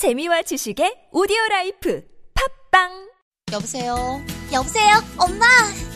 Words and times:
재미와 0.00 0.40
지식의 0.40 1.08
오디오 1.12 1.36
라이프 1.50 2.02
팟빵 2.70 2.88
여보세요? 3.52 4.24
여보세요? 4.50 4.94
엄마! 5.18 5.44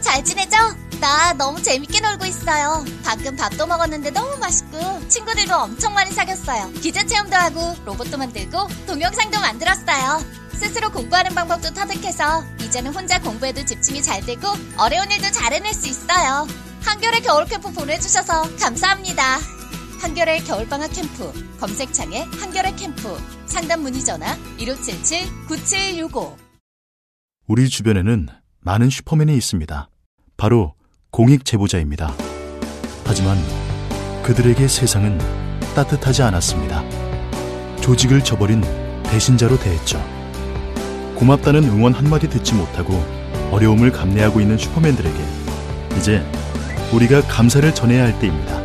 잘 0.03 0.23
지내죠? 0.23 0.59
나 1.01 1.33
너무 1.33 1.63
재밌게 1.63 2.01
놀고 2.01 2.27
있어요. 2.27 2.85
방금 3.03 3.35
밥도 3.35 3.67
먹었는데 3.67 4.11
너무 4.11 4.37
맛있고, 4.37 5.09
친구들도 5.09 5.57
엄청 5.57 5.95
많이 5.95 6.11
사귀었어요. 6.11 6.71
기자 6.83 7.03
체험도 7.07 7.35
하고, 7.35 7.75
로봇도 7.87 8.19
만들고, 8.19 8.69
동영상도 8.87 9.41
만들었어요. 9.41 10.21
스스로 10.53 10.93
공부하는 10.93 11.35
방법도 11.35 11.73
터득해서, 11.73 12.45
이제는 12.61 12.93
혼자 12.93 13.19
공부에도 13.23 13.65
집중이 13.65 14.03
잘 14.03 14.21
되고, 14.21 14.49
어려운 14.77 15.11
일도 15.11 15.31
잘 15.31 15.55
해낼 15.55 15.73
수 15.73 15.89
있어요. 15.89 16.47
한겨레 16.85 17.21
겨울 17.21 17.47
캠프 17.47 17.73
보내주셔서 17.73 18.55
감사합니다. 18.59 19.39
한겨레 20.01 20.41
겨울방학 20.41 20.93
캠프, 20.93 21.33
검색창에 21.61 22.23
한겨레 22.41 22.75
캠프, 22.77 23.17
상담 23.47 23.83
문의 23.83 24.01
전화 24.05 24.37
1577-9765. 24.59 26.37
우리 27.47 27.69
주변에는 27.69 28.29
많은 28.61 28.91
슈퍼맨이 28.91 29.37
있습니다. 29.37 29.89
바로 30.37 30.75
공익 31.11 31.45
제보자입니다. 31.45 32.15
하지만 33.05 33.37
그들에게 34.23 34.67
세상은 34.69 35.19
따뜻하지 35.75 36.23
않았습니다. 36.23 36.83
조직을 37.81 38.25
저버린 38.25 38.63
배신자로 39.05 39.59
대했죠. 39.59 40.03
고맙다는 41.17 41.65
응원 41.65 41.93
한마디 41.93 42.29
듣지 42.29 42.55
못하고 42.55 42.95
어려움을 43.51 43.93
감내하고 43.93 44.41
있는 44.41 44.57
슈퍼맨들에게 44.59 45.19
이제 45.99 46.25
우리가 46.93 47.23
감사를 47.23 47.73
전해야 47.75 48.05
할 48.05 48.19
때입니다. 48.19 48.64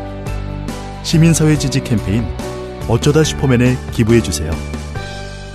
시민사회 1.04 1.58
지지 1.58 1.82
캠페인 1.84 2.26
어쩌다 2.88 3.24
슈퍼맨에 3.24 3.76
기부해 3.92 4.22
주세요. 4.22 4.52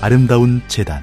아름다운 0.00 0.60
재단 0.68 1.02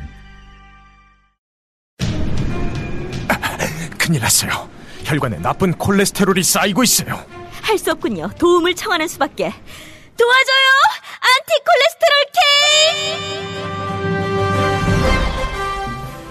큰일 3.97 4.21
났어요. 4.21 4.69
혈관에 5.03 5.39
나쁜 5.39 5.73
콜레스테롤이 5.73 6.43
쌓이고 6.43 6.83
있어요. 6.83 7.25
할 7.61 7.77
수 7.77 7.91
없군요. 7.91 8.29
도움을 8.37 8.75
청하는 8.75 9.07
수밖에. 9.07 9.53
도와줘요! 10.17 10.69
안티 11.21 11.53
콜레스테롤 11.65 12.25
K! 12.33 12.41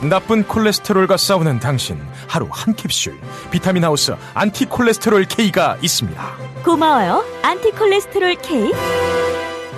나쁜 0.09 0.45
콜레스테롤과 0.45 1.19
싸우는 1.19 1.61
당신 1.61 2.01
하루 2.27 2.49
한 2.51 2.75
캡슐 2.75 3.21
비타민 3.51 3.85
하우스 3.85 4.15
안티 4.33 4.65
콜레스테롤 4.65 5.27
K가 5.27 5.77
있습니다. 5.83 6.23
고마워요. 6.65 7.23
안티 7.43 7.71
콜레스테롤 7.73 8.37
K. 8.37 8.73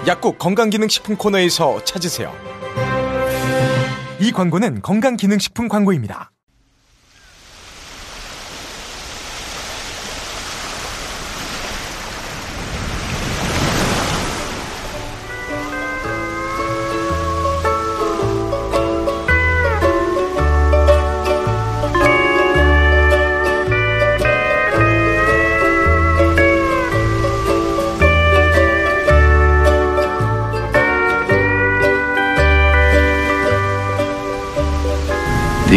약국 0.06 0.38
건강기능식품 0.38 1.16
코너에서 1.16 1.82
찾으세요. 1.84 2.32
이 4.20 4.30
광고는 4.30 4.82
건강기능식품 4.82 5.68
광고입니다. 5.68 6.30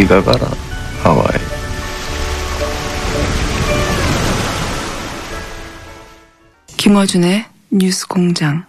네가 0.08 0.22
가라 0.22 0.48
하와이 1.02 1.30
김어준의 6.78 7.46
뉴스 7.72 8.08
공장. 8.08 8.66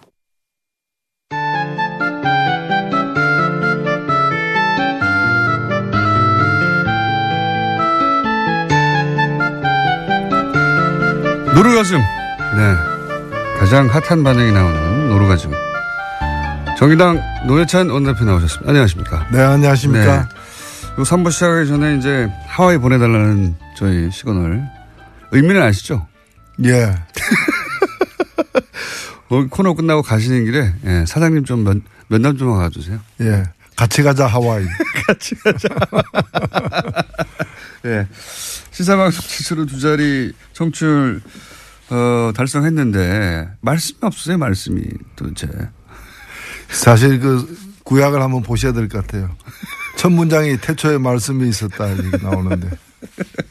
노루가즘. 11.55 11.99
네. 11.99 13.59
가장 13.59 13.87
핫한 13.89 14.25
반응이 14.25 14.53
나오는 14.53 15.09
노루가즘. 15.11 15.53
정의당 16.79 17.21
노회찬 17.47 17.91
원내대표 17.91 18.25
나오셨습니다. 18.25 18.71
안녕하십니까. 18.71 19.27
네, 19.31 19.43
안녕하십니까. 19.43 20.29
요 20.99 21.03
3부 21.03 21.31
시작하기 21.31 21.69
전에 21.69 21.97
이제 21.97 22.29
하와이 22.47 22.79
보내달라는 22.79 23.55
저희 23.77 24.11
시그널. 24.11 24.67
의미는 25.33 25.61
아시죠? 25.63 26.07
예. 26.65 26.85
어, 29.29 29.45
코너 29.51 29.75
끝나고 29.75 30.03
가시는 30.03 30.45
길에 30.45 30.73
예, 30.85 31.05
사장님 31.07 31.45
좀 31.45 31.65
면, 31.65 31.83
면담 32.09 32.37
좀 32.39 32.51
와주세요. 32.53 32.99
예. 33.23 33.43
같이 33.77 34.03
가자, 34.03 34.27
하와이. 34.27 34.65
같이 35.07 35.35
가자. 35.35 35.69
예. 37.85 38.07
시사방송 38.71 39.21
지수로 39.21 39.67
두 39.67 39.79
자리 39.81 40.33
청취율, 40.55 41.21
어, 41.91 42.33
달성했는데, 42.35 43.51
말씀이 43.61 43.99
없으세요, 44.01 44.39
말씀이 44.39 44.83
도대체. 45.15 45.47
사실 46.71 47.21
그 47.21 47.55
구약을 47.85 48.23
한번 48.23 48.43
보셔야 48.43 48.73
될 48.73 48.89
것 48.89 49.07
같아요. 49.07 49.37
첫 50.07 50.13
문장이 50.13 50.57
태초에 50.59 50.99
말씀이 50.99 51.49
있었다, 51.49 51.89
이렇게 51.89 52.25
나오는데. 52.25 52.71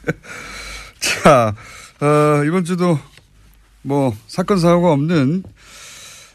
자, 0.98 1.54
어, 2.00 2.44
이번 2.46 2.64
주도 2.64 2.98
뭐, 3.82 4.16
사건, 4.26 4.58
사고가 4.58 4.90
없는, 4.92 5.42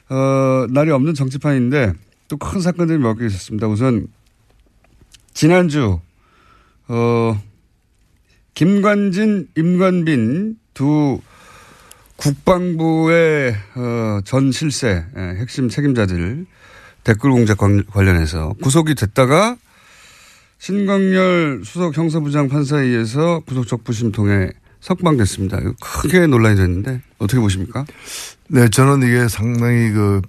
어, 0.10 0.68
날이 0.70 0.92
없는 0.92 1.16
정치판인데, 1.16 1.94
또 2.28 2.38
큰 2.38 2.62
사건들이 2.62 3.00
몇 3.00 3.16
개 3.16 3.26
있었습니다. 3.26 3.66
우선, 3.66 4.10
지난주, 5.34 6.00
어, 6.88 7.42
김관진, 8.54 9.48
임관빈 9.58 10.56
두 10.76 11.20
국방부의 12.18 13.56
어, 13.74 14.20
전 14.24 14.52
실세 14.52 15.04
예, 15.18 15.22
핵심 15.40 15.68
책임자들 15.68 16.46
댓글 17.04 17.32
공작 17.32 17.58
관련해서 17.58 18.54
구속이 18.62 18.94
됐다가 18.94 19.58
신광열 20.62 21.64
수석 21.66 21.98
형사부장 21.98 22.48
판사에 22.48 22.84
의해서 22.86 23.42
구속 23.48 23.66
적 23.66 23.84
부심 23.84 24.12
통해 24.12 24.52
석방됐습니다. 24.80 25.60
크게 25.82 26.28
논란이 26.28 26.56
됐는데 26.56 27.02
어떻게 27.18 27.40
보십니까? 27.40 27.84
네, 28.48 28.70
저는 28.70 29.02
이게 29.08 29.28
상당히 29.28 29.90
그 29.92 30.22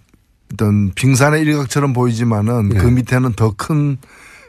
어떤 0.55 0.91
빙산의 0.95 1.43
일각처럼 1.43 1.93
보이지만은 1.93 2.71
네. 2.71 2.79
그 2.79 2.87
밑에는 2.87 3.35
더 3.35 3.53
큰 3.53 3.99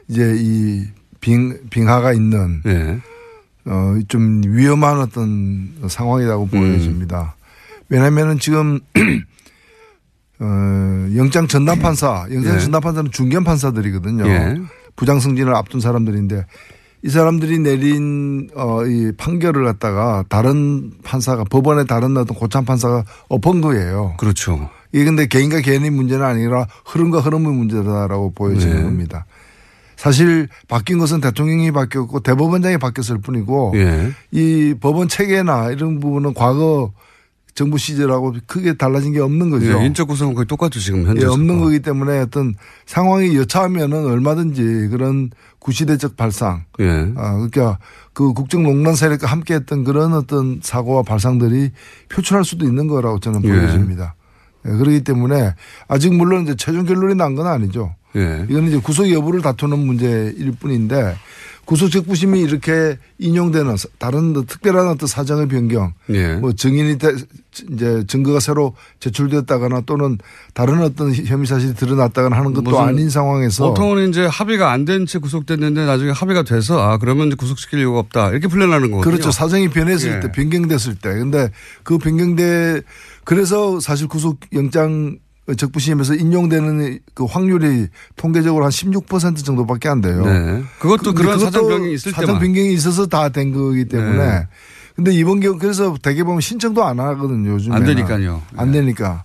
이제 0.08 0.34
이 0.38 0.86
빙, 1.20 1.68
빙하가 1.68 2.14
있는 2.14 2.62
네. 2.64 2.98
어, 3.66 3.98
좀 4.08 4.40
위험한 4.42 5.00
어떤 5.00 5.68
상황이라고 5.86 6.46
보여집니다. 6.46 7.36
왜냐면은 7.90 8.38
지금 8.38 8.80
어, 10.40 10.46
영장 11.14 11.46
전담 11.46 11.78
판사, 11.80 12.26
영장 12.32 12.54
예. 12.54 12.58
전담 12.58 12.80
판사는 12.80 13.10
중견 13.10 13.44
판사들이거든요. 13.44 14.24
예. 14.94 14.96
부장 14.96 15.20
승진을 15.20 15.54
앞둔 15.54 15.80
사람들인데 15.80 16.46
이 17.04 17.08
사람들이 17.10 17.58
내린 17.58 18.48
어, 18.54 18.84
이 18.86 19.12
판결을 19.16 19.64
갖다가 19.64 20.24
다른 20.28 20.92
판사가 21.04 21.44
법원의 21.44 21.86
다른 21.86 22.16
어떤 22.16 22.34
고참 22.34 22.64
판사가 22.64 23.04
엎은 23.28 23.60
거예요. 23.60 24.14
그렇죠. 24.16 24.70
이게 24.92 25.04
근데 25.04 25.26
개인과 25.26 25.60
개인의 25.60 25.90
문제는 25.90 26.24
아니라 26.24 26.66
흐름과 26.86 27.20
흐름의 27.20 27.52
문제다라고 27.52 28.32
보여지는 28.32 28.76
네. 28.76 28.82
겁니다. 28.82 29.26
사실 29.96 30.48
바뀐 30.66 30.98
것은 30.98 31.20
대통령이 31.20 31.72
바뀌었고 31.72 32.20
대법원장이 32.20 32.78
바뀌었을 32.78 33.18
뿐이고 33.18 33.72
예. 33.76 34.12
이 34.30 34.74
법원 34.80 35.08
체계나 35.08 35.70
이런 35.70 36.00
부분은 36.00 36.32
과거 36.34 36.92
정부 37.54 37.78
시절하고 37.78 38.34
크게 38.46 38.74
달라진 38.74 39.12
게 39.12 39.20
없는 39.20 39.50
거죠. 39.50 39.66
예, 39.80 39.86
인적 39.86 40.08
구성은 40.08 40.34
거의 40.34 40.46
똑같죠 40.46 40.80
지금 40.80 41.06
현재. 41.06 41.22
예, 41.22 41.26
없는 41.26 41.60
거기 41.60 41.80
때문에 41.80 42.18
어떤 42.20 42.54
상황이 42.84 43.36
여차하면은 43.36 44.06
얼마든지 44.06 44.88
그런 44.90 45.30
구시대적 45.60 46.16
발상. 46.16 46.64
예. 46.80 47.12
아, 47.16 47.32
그러니까 47.34 47.78
그 48.12 48.32
국정 48.32 48.64
농단 48.64 48.94
세력과 48.96 49.28
함께 49.28 49.54
했던 49.54 49.84
그런 49.84 50.12
어떤 50.14 50.60
사고와 50.62 51.02
발상들이 51.04 51.70
표출할 52.08 52.44
수도 52.44 52.66
있는 52.66 52.88
거라고 52.88 53.20
저는 53.20 53.44
예. 53.44 53.48
보여집니다. 53.48 54.16
예, 54.66 54.70
그렇기 54.70 55.04
때문에 55.04 55.54
아직 55.88 56.12
물론 56.12 56.42
이제 56.42 56.54
최종 56.56 56.84
결론이 56.84 57.14
난 57.14 57.36
건 57.36 57.46
아니죠. 57.46 57.94
예. 58.16 58.46
이건 58.48 58.66
이제 58.68 58.78
구속 58.78 59.10
여부를 59.10 59.42
다투는 59.42 59.78
문제일 59.78 60.52
뿐인데 60.58 61.16
구속적 61.64 62.06
부심이 62.06 62.40
이렇게 62.40 62.98
인용되는 63.18 63.76
사- 63.76 63.88
다른 63.98 64.32
특별한 64.44 64.88
어떤 64.88 65.06
사정의 65.06 65.48
변경, 65.48 65.92
예. 66.10 66.34
뭐 66.34 66.52
증인이 66.52 66.98
되- 66.98 67.14
이제 67.72 68.04
증거가 68.06 68.40
새로 68.40 68.74
제출되었다거나 69.00 69.82
또는 69.86 70.18
다른 70.54 70.80
어떤 70.82 71.14
혐의 71.14 71.46
사실이 71.46 71.74
드러났다거나 71.74 72.36
하는 72.36 72.52
것도 72.52 72.78
아닌 72.80 73.08
상황에서 73.08 73.68
보통은 73.68 74.08
이제 74.10 74.26
합의가 74.26 74.72
안 74.72 74.84
된 74.84 75.06
채 75.06 75.18
구속됐는데 75.18 75.86
나중에 75.86 76.10
합의가 76.10 76.42
돼서 76.42 76.80
아 76.80 76.98
그러면 76.98 77.34
구속시킬 77.36 77.78
이유가 77.78 77.98
없다 78.00 78.30
이렇게 78.30 78.48
풀려나는 78.48 78.90
거거든요. 78.90 79.10
그렇죠. 79.10 79.30
사정이 79.30 79.68
변했을 79.70 80.16
예. 80.16 80.20
때, 80.20 80.32
변경됐을 80.32 80.96
때. 80.96 81.10
근데 81.14 81.50
그 81.84 81.96
변경돼, 81.98 82.82
그래서 83.24 83.80
사실 83.80 84.06
구속영장 84.08 85.18
적부심에서 85.56 86.14
인용되는 86.14 86.98
그 87.12 87.24
확률이 87.24 87.88
통계적으로 88.16 88.64
한 88.64 88.70
16% 88.70 89.44
정도밖에 89.44 89.88
안 89.88 90.00
돼요. 90.00 90.24
네. 90.24 90.62
그것도 90.78 91.12
그런 91.12 91.32
그것도 91.34 91.38
사정 91.44 91.68
변경이 91.68 91.92
있을 91.94 92.12
사정 92.12 92.26
때만. 92.26 92.40
변경이 92.40 92.72
있어서 92.72 93.06
다 93.06 93.28
된 93.28 93.52
거기 93.52 93.84
때문에. 93.84 94.16
네. 94.18 94.48
근데 94.96 95.12
이번 95.12 95.40
경우 95.40 95.58
그래서 95.58 95.94
대개 96.02 96.22
보면 96.24 96.40
신청도 96.40 96.84
안 96.84 97.00
하거든요. 97.00 97.50
요즘에. 97.52 97.74
안 97.74 97.84
되니까요. 97.84 98.42
안 98.56 98.72
되니까. 98.72 99.24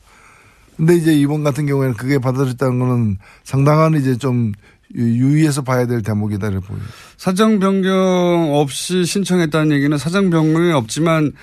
근데 0.75 0.95
이제 0.95 1.13
이번 1.13 1.43
같은 1.43 1.65
경우에는 1.65 1.95
그게 1.95 2.17
받아들였다는 2.19 2.79
거는 2.79 3.17
상당한 3.43 3.93
이제 3.95 4.17
좀 4.17 4.51
유의해서 4.95 5.61
봐야 5.61 5.85
될 5.85 6.01
대목이다 6.01 6.47
이렇게 6.47 6.65
보여요. 6.67 6.81
사정 7.17 7.59
변경 7.59 8.49
없이 8.53 9.05
신청했다는 9.05 9.71
얘기는 9.73 9.95
사정 9.97 10.29
변경이 10.29 10.71
없지만 10.71 11.33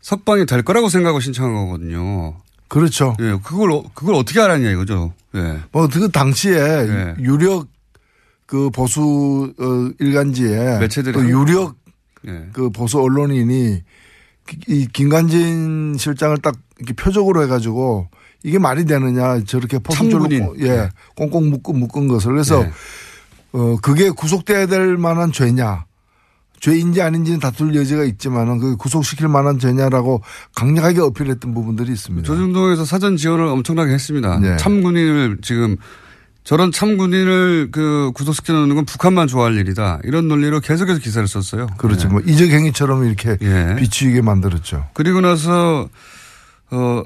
석방이 0.00 0.46
될 0.46 0.62
거라고 0.62 0.88
생각하고 0.88 1.20
신청한 1.20 1.54
거거든요. 1.54 2.34
그렇죠. 2.70 3.14
예, 3.20 3.36
그걸 3.44 3.72
어- 3.72 3.84
그걸 3.94 4.14
어떻게 4.14 4.40
알았냐 4.40 4.70
이거죠. 4.70 5.12
예. 5.34 5.58
뭐그 5.72 6.10
당시에 6.10 6.86
네. 6.86 7.14
유력 7.18 7.66
그 8.46 8.70
보수 8.70 9.52
어 9.58 9.90
일간지에 9.98 10.78
매체들이 10.78 11.12
또 11.12 11.20
한- 11.20 11.28
유력 11.28 11.74
예. 12.26 12.46
그 12.52 12.70
보수 12.70 13.00
언론인이 13.00 13.82
이 14.68 14.88
김관진 14.92 15.96
실장을 15.98 16.36
딱 16.38 16.54
이렇게 16.78 16.92
표적으로 16.94 17.42
해가지고 17.42 18.08
이게 18.42 18.58
말이 18.58 18.84
되느냐 18.84 19.42
저렇게 19.44 19.78
포스줄로 19.78 20.10
참군인. 20.28 20.46
꽁- 20.46 20.60
예 20.60 20.90
꽁꽁 21.16 21.50
묶은 21.50 21.78
묶은 21.78 22.08
것을 22.08 22.32
그래서 22.32 22.62
네. 22.62 22.70
어 23.52 23.76
그게 23.82 24.10
구속돼야 24.10 24.66
될 24.66 24.96
만한 24.96 25.32
죄냐 25.32 25.84
죄인지 26.60 27.00
아닌지는 27.02 27.40
다툴 27.40 27.74
여지가 27.74 28.04
있지만은 28.04 28.58
그 28.58 28.76
구속시킬 28.76 29.28
만한 29.28 29.58
죄냐라고 29.58 30.22
강력하게 30.54 31.00
어필했던 31.00 31.54
부분들이 31.54 31.90
있습니다. 31.92 32.26
조중동에서 32.26 32.84
사전 32.84 33.16
지원을 33.16 33.46
엄청나게 33.46 33.92
했습니다. 33.92 34.38
네. 34.38 34.56
참군인을 34.58 35.38
지금 35.42 35.76
저런 36.44 36.72
참군인을 36.72 37.68
그 37.70 38.12
구속시켜 38.14 38.52
놓는 38.52 38.74
건 38.74 38.84
북한만 38.84 39.26
좋아할 39.26 39.56
일이다. 39.56 40.00
이런 40.04 40.28
논리로 40.28 40.60
계속해서 40.60 41.00
기사를 41.00 41.26
썼어요. 41.26 41.66
그렇죠. 41.78 42.08
예. 42.08 42.12
뭐 42.12 42.20
이적 42.20 42.48
행위처럼 42.48 43.04
이렇게 43.04 43.36
예. 43.42 43.76
비추이게 43.78 44.20
만들었죠. 44.22 44.88
그리고 44.94 45.20
나서 45.20 45.88
어 46.70 47.04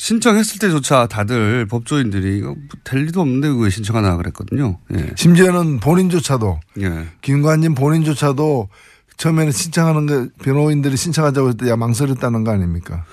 신청했을 0.00 0.58
때조차 0.58 1.06
다들 1.08 1.66
법조인들이 1.66 2.38
이거 2.38 2.54
뭐될 2.56 3.04
리도 3.04 3.20
없는데 3.20 3.48
왜 3.62 3.68
신청하나 3.68 4.16
그랬거든요. 4.16 4.78
예. 4.94 5.10
심지어는 5.14 5.78
본인조차도 5.80 6.58
예. 6.80 7.08
김관진 7.20 7.74
본인조차도 7.74 8.70
처음에는 9.18 9.52
신청하는 9.52 10.06
거 10.06 10.28
변호인들이 10.42 10.96
신청하자고 10.96 11.48
했을 11.48 11.58
때야 11.58 11.76
망설였다는 11.76 12.44
거 12.44 12.52
아닙니까? 12.52 13.04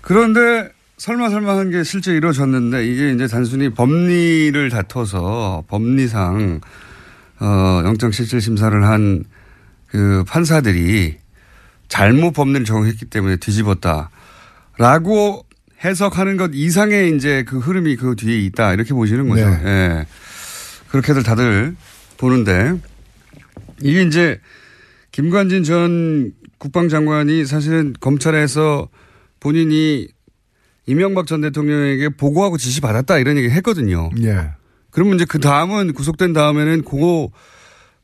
그런데 0.00 0.70
설마 0.96 1.28
설마 1.28 1.58
한 1.58 1.70
게 1.70 1.84
실제 1.84 2.14
이루어졌는데 2.14 2.86
이게 2.88 3.12
이제 3.12 3.26
단순히 3.26 3.68
법리를 3.68 4.70
다퉈서 4.70 5.64
법리상 5.68 6.62
어 7.40 7.82
영장 7.84 8.10
실질 8.12 8.40
심사를 8.40 8.82
한 8.84 9.24
그 9.88 10.22
판사들이 10.28 11.16
잘못 11.88 12.32
법리를 12.32 12.64
적용했기 12.66 13.06
때문에 13.06 13.36
뒤집었다라고 13.36 15.46
해석하는 15.84 16.36
것 16.36 16.50
이상의 16.54 17.14
이제 17.14 17.44
그 17.44 17.58
흐름이 17.58 17.96
그 17.96 18.16
뒤에 18.16 18.38
있다 18.46 18.74
이렇게 18.74 18.94
보시는 18.94 19.28
거죠. 19.28 19.48
네. 19.48 19.62
예. 19.64 20.06
그렇게들 20.88 21.22
다들 21.22 21.76
보는데 22.16 22.74
이게 23.82 24.02
이제 24.02 24.40
김관진 25.12 25.62
전 25.62 26.32
국방장관이 26.58 27.44
사실은 27.44 27.94
검찰에서 28.00 28.88
본인이 29.40 30.08
이명박 30.86 31.26
전 31.26 31.40
대통령에게 31.42 32.08
보고하고 32.10 32.56
지시 32.56 32.80
받았다 32.80 33.18
이런 33.18 33.36
얘기 33.36 33.48
했거든요. 33.50 34.10
예. 34.22 34.50
그러면 34.90 35.16
이제 35.16 35.26
그 35.28 35.38
다음은 35.38 35.92
구속된 35.92 36.32
다음에는 36.32 36.82
그거 36.82 37.30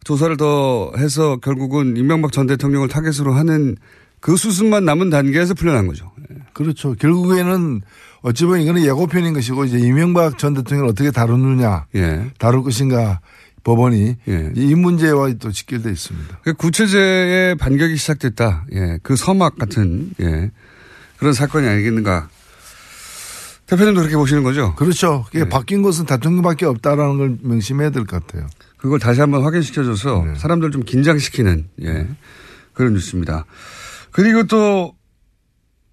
조사를 0.05 0.37
더 0.37 0.93
해서 0.99 1.39
결국은 1.39 1.97
이명박 1.97 2.31
전 2.31 2.47
대통령을 2.47 2.89
타겟으로 2.89 3.33
하는 3.33 3.77
그 4.25 4.39
수순만 4.39 4.87
남은 4.87 5.11
단계에서 5.11 5.53
풀려난 5.53 5.87
거죠. 5.87 6.11
그렇죠. 6.55 6.95
결국에는 6.95 7.83
어찌 8.23 8.47
보면 8.47 8.63
이거는 8.63 8.83
예고편인 8.83 9.35
것이고 9.35 9.67
이제 9.67 9.79
이명박 9.79 10.39
전 10.39 10.55
대통령을 10.55 10.89
어떻게 10.89 11.11
다루느냐, 11.11 11.85
예. 11.95 12.31
다룰 12.39 12.63
것인가 12.63 13.21
법원이 13.65 14.17
예. 14.27 14.51
이 14.55 14.75
문제와 14.75 15.31
또 15.35 15.53
직결돼 15.53 15.91
있습니다. 15.91 16.39
그 16.43 16.55
구체제의 16.55 17.57
반격이 17.57 17.99
시작됐다. 17.99 18.65
예. 18.73 18.99
그 19.03 19.15
서막 19.15 19.59
같은, 19.59 20.13
예. 20.21 20.51
그런 21.19 21.35
사건이 21.35 21.69
아니겠는가. 21.69 22.31
대표님도 23.67 24.01
그렇게 24.01 24.17
보시는 24.17 24.43
거죠? 24.43 24.75
그렇죠. 24.77 25.25
그게 25.27 25.41
네. 25.41 25.49
바뀐 25.51 25.83
것은 25.83 26.07
대통령밖에 26.07 26.65
없다라는 26.65 27.19
걸 27.19 27.37
명심해야 27.43 27.91
될 27.91 28.07
것 28.07 28.27
같아요. 28.27 28.47
그걸 28.79 28.99
다시 28.99 29.21
한번 29.21 29.43
확인시켜줘서 29.43 30.25
네. 30.29 30.35
사람들 30.37 30.71
좀 30.71 30.83
긴장시키는, 30.83 31.69
예. 31.83 32.09
그런 32.73 32.95
뉴스입니다. 32.95 33.45
그리고 34.15 34.45
또, 34.45 34.95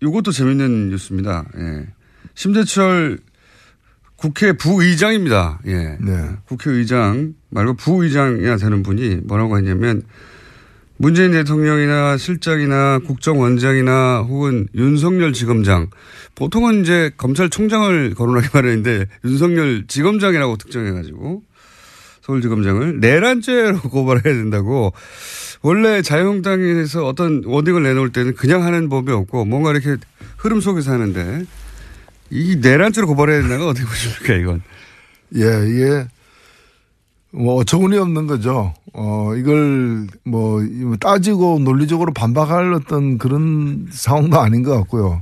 요것도 0.03 0.31
재밌는 0.31 0.89
뉴스입니다. 0.89 1.44
예. 1.57 1.88
심재철 2.35 3.18
국회 4.15 4.53
부의장입니다. 4.53 5.59
예. 5.65 5.97
네. 6.00 6.29
국회의장 6.45 7.33
말고 7.50 7.73
부의장이야 7.73 8.57
되는 8.57 8.83
분이 8.83 9.21
뭐라고 9.23 9.57
했냐면 9.57 10.03
문재인 10.97 11.31
대통령이나 11.31 12.18
실장이나 12.18 13.00
국정원장이나 13.00 14.19
혹은 14.19 14.67
윤석열 14.75 15.33
지검장 15.33 15.89
보통은 16.35 16.81
이제 16.81 17.09
검찰총장을 17.17 18.13
거론하게 18.13 18.50
마련인데 18.53 19.07
윤석열 19.25 19.88
지검장이라고 19.88 20.57
특정해가지고 20.57 21.41
서울지검장을 22.21 23.00
내란죄로 23.00 23.81
고발해야 23.89 24.35
된다고 24.35 24.94
원래 25.62 26.01
자유한국당에서 26.01 27.06
어떤 27.06 27.44
워딩을 27.45 27.83
내놓을 27.83 28.12
때는 28.12 28.35
그냥 28.35 28.63
하는 28.63 28.89
법이 28.89 29.12
없고 29.12 29.45
뭔가 29.45 29.71
이렇게 29.71 29.97
흐름 30.38 30.62
속에서 30.62 30.91
하는데 30.91 31.45
이 32.29 32.57
내란죄로 32.62 33.07
고발해야 33.07 33.41
된다는 33.41 33.59
건 33.59 33.69
어떻게 33.69 33.85
보십니까 33.85 34.33
이건? 34.35 34.62
예, 35.35 35.69
이게 35.69 36.07
뭐 37.31 37.56
어처구니 37.56 37.97
없는 37.97 38.27
거죠. 38.27 38.74
어, 38.93 39.34
이걸 39.36 40.07
뭐 40.24 40.62
따지고 41.00 41.60
논리적으로 41.60 42.12
반박할 42.13 42.74
어떤 42.74 43.17
그런 43.17 43.88
상황도 43.91 44.39
아닌 44.39 44.63
것 44.63 44.75
같고요. 44.77 45.22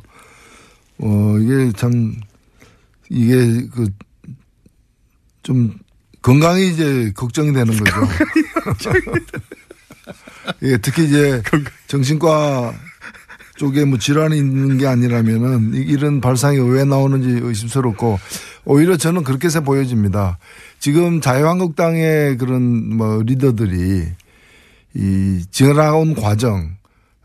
어, 1.00 1.36
이게 1.40 1.72
참 1.76 2.16
이게 3.10 3.68
그 3.74 3.90
좀 5.50 5.74
건강이 6.22 6.70
이제 6.70 7.12
걱정이 7.16 7.54
되는 7.54 7.76
거죠. 7.78 7.92
예, 10.64 10.78
특히 10.78 11.06
이제 11.06 11.42
정신과 11.88 12.74
쪽에 13.58 13.86
뭐 13.86 13.98
질환이 13.98 14.38
있는 14.38 14.78
게 14.78 14.88
아니라면은 14.88 15.74
이- 15.74 15.78
이런 15.80 16.22
발상이 16.22 16.60
왜 16.60 16.86
나오는지 16.86 17.40
의심스럽고 17.44 18.20
오히려 18.66 18.98
저는 18.98 19.24
그렇게 19.24 19.48
해서 19.48 19.62
보여집니다. 19.62 20.38
지금 20.80 21.22
자유한국당의 21.22 22.38
그런 22.38 22.96
뭐 22.96 23.22
리더들이 23.24 24.08
이 24.96 25.46
지나온 25.52 26.16
과정 26.16 26.72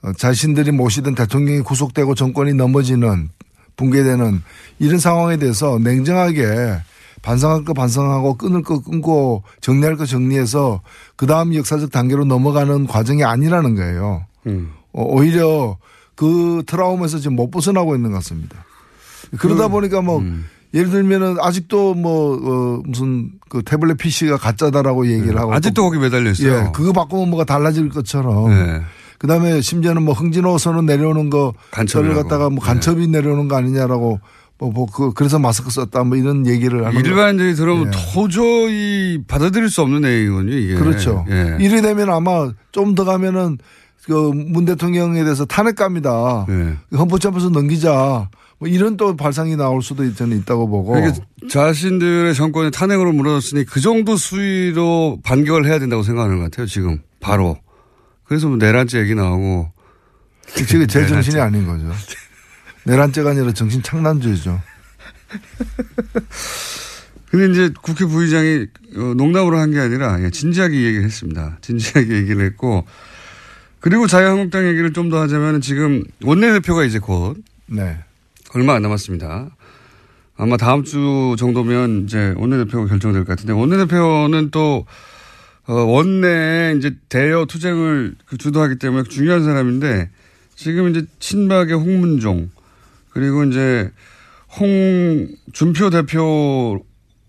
어, 0.02 0.12
자신들이 0.12 0.70
모시던 0.72 1.14
대통령이 1.14 1.60
구속되고 1.60 2.14
정권이 2.14 2.52
넘어지는 2.54 3.30
붕괴되는 3.76 4.42
이런 4.80 4.98
상황에 4.98 5.36
대해서 5.38 5.78
냉정하게 5.78 6.78
반성할 7.24 7.64
거 7.64 7.72
반성하고 7.72 8.34
끊을 8.36 8.62
거 8.62 8.82
끊고 8.82 9.42
정리할 9.62 9.96
거 9.96 10.04
정리해서 10.04 10.82
그 11.16 11.26
다음 11.26 11.54
역사적 11.54 11.90
단계로 11.90 12.26
넘어가는 12.26 12.86
과정이 12.86 13.24
아니라는 13.24 13.74
거예요. 13.74 14.26
음. 14.46 14.72
어, 14.92 15.02
오히려 15.02 15.78
그 16.14 16.62
트라우마에서 16.66 17.18
지금 17.18 17.36
못 17.36 17.50
벗어나고 17.50 17.96
있는 17.96 18.10
것 18.10 18.18
같습니다. 18.18 18.64
그러다 19.38 19.68
보니까 19.68 20.02
뭐 20.02 20.22
예를 20.74 20.90
들면은 20.90 21.36
아직도 21.40 21.94
뭐 21.94 22.36
어, 22.36 22.82
무슨 22.84 23.32
그 23.48 23.62
태블릿 23.62 23.96
PC가 23.96 24.36
가짜다라고 24.36 25.06
얘기를 25.08 25.38
하고 25.38 25.52
네. 25.52 25.56
아직도 25.56 25.82
거기 25.82 25.98
매달려 25.98 26.24
또, 26.24 26.30
있어요. 26.30 26.66
예, 26.66 26.72
그거 26.74 26.92
바꾸면 26.92 27.30
뭐가 27.30 27.44
달라질 27.44 27.88
것처럼 27.88 28.50
네. 28.50 28.82
그다음에 29.18 29.62
심지어는 29.62 30.02
뭐 30.02 30.12
흥진호 30.12 30.58
선은 30.58 30.84
내려오는 30.84 31.30
거. 31.30 31.54
저를 31.88 32.14
갖다가 32.14 32.50
뭐 32.50 32.62
간첩이 32.62 33.06
내려오는 33.08 33.48
거 33.48 33.56
아니냐라고 33.56 34.20
뭐, 34.58 34.70
뭐, 34.70 34.86
그, 34.86 35.12
그래서 35.12 35.38
마스크 35.38 35.70
썼다 35.70 36.04
뭐 36.04 36.16
이런 36.16 36.46
얘기를 36.46 36.86
하는. 36.86 37.04
일반인들이 37.04 37.54
들으면 37.54 37.88
예. 37.88 37.90
도저히 38.14 39.22
받아들일 39.26 39.68
수 39.68 39.82
없는 39.82 40.02
내용이거든요, 40.02 40.52
이게. 40.56 40.74
그렇죠. 40.74 41.24
예. 41.28 41.56
이래 41.60 41.80
되면 41.82 42.10
아마 42.10 42.50
좀 42.72 42.94
더 42.94 43.04
가면은 43.04 43.58
그 44.06 44.12
문 44.32 44.64
대통령에 44.66 45.24
대해서 45.24 45.44
탄핵갑니다. 45.46 46.46
예. 46.48 46.96
헌법재판소 46.96 47.50
넘기자. 47.50 48.28
뭐 48.60 48.68
이런 48.68 48.96
또 48.96 49.16
발상이 49.16 49.56
나올 49.56 49.82
수도 49.82 50.14
저는 50.14 50.38
있다고 50.38 50.68
보고. 50.68 50.92
그러니까 50.92 51.18
자신들의 51.50 52.34
정권이 52.34 52.70
탄핵으로 52.70 53.12
무너졌으니 53.12 53.64
그 53.64 53.80
정도 53.80 54.16
수위로 54.16 55.18
반격을 55.24 55.66
해야 55.66 55.78
된다고 55.78 56.02
생각하는 56.02 56.36
것 56.38 56.44
같아요, 56.44 56.66
지금. 56.66 57.00
바로. 57.20 57.56
그래서 58.24 58.46
뭐 58.48 58.56
내란죄 58.56 59.00
얘기 59.00 59.14
나오고. 59.14 59.72
지금 60.66 60.86
제. 60.86 61.04
정신이 61.08 61.40
아닌 61.40 61.66
거죠. 61.66 61.84
내란죄가 62.84 63.30
아니라 63.30 63.52
정신 63.52 63.82
창난죄죠. 63.82 64.60
근데 67.30 67.52
이제 67.52 67.74
국회 67.82 68.04
부의장이 68.04 68.66
어, 68.96 69.14
농담으로 69.16 69.58
한 69.58 69.72
게 69.72 69.80
아니라 69.80 70.22
예, 70.22 70.30
진지하게 70.30 70.76
얘기를 70.82 71.04
했습니다. 71.04 71.58
진지하게 71.62 72.14
얘기를 72.16 72.44
했고 72.44 72.86
그리고 73.80 74.06
자유한국당 74.06 74.66
얘기를 74.68 74.92
좀 74.92 75.10
더 75.10 75.20
하자면 75.20 75.60
지금 75.60 76.04
원내대표가 76.22 76.84
이제 76.84 76.98
곧 76.98 77.36
네. 77.66 77.98
얼마 78.54 78.74
안 78.74 78.82
남았습니다. 78.82 79.50
아마 80.36 80.56
다음 80.56 80.84
주 80.84 81.34
정도면 81.38 82.04
이제 82.04 82.34
원내대표가 82.36 82.86
결정될 82.86 83.24
것 83.24 83.30
같은데 83.30 83.52
원내대표는 83.52 84.50
또 84.50 84.86
어, 85.66 85.72
원내에 85.72 86.74
이제 86.76 86.94
대여 87.08 87.46
투쟁을 87.46 88.14
그 88.26 88.36
주도하기 88.36 88.76
때문에 88.78 89.04
중요한 89.08 89.42
사람인데 89.44 90.10
지금 90.54 90.88
이제 90.90 91.04
친박의 91.18 91.74
홍문종 91.74 92.50
그리고 93.14 93.44
이제 93.44 93.90
홍준표 94.58 95.90
대표 95.90 96.84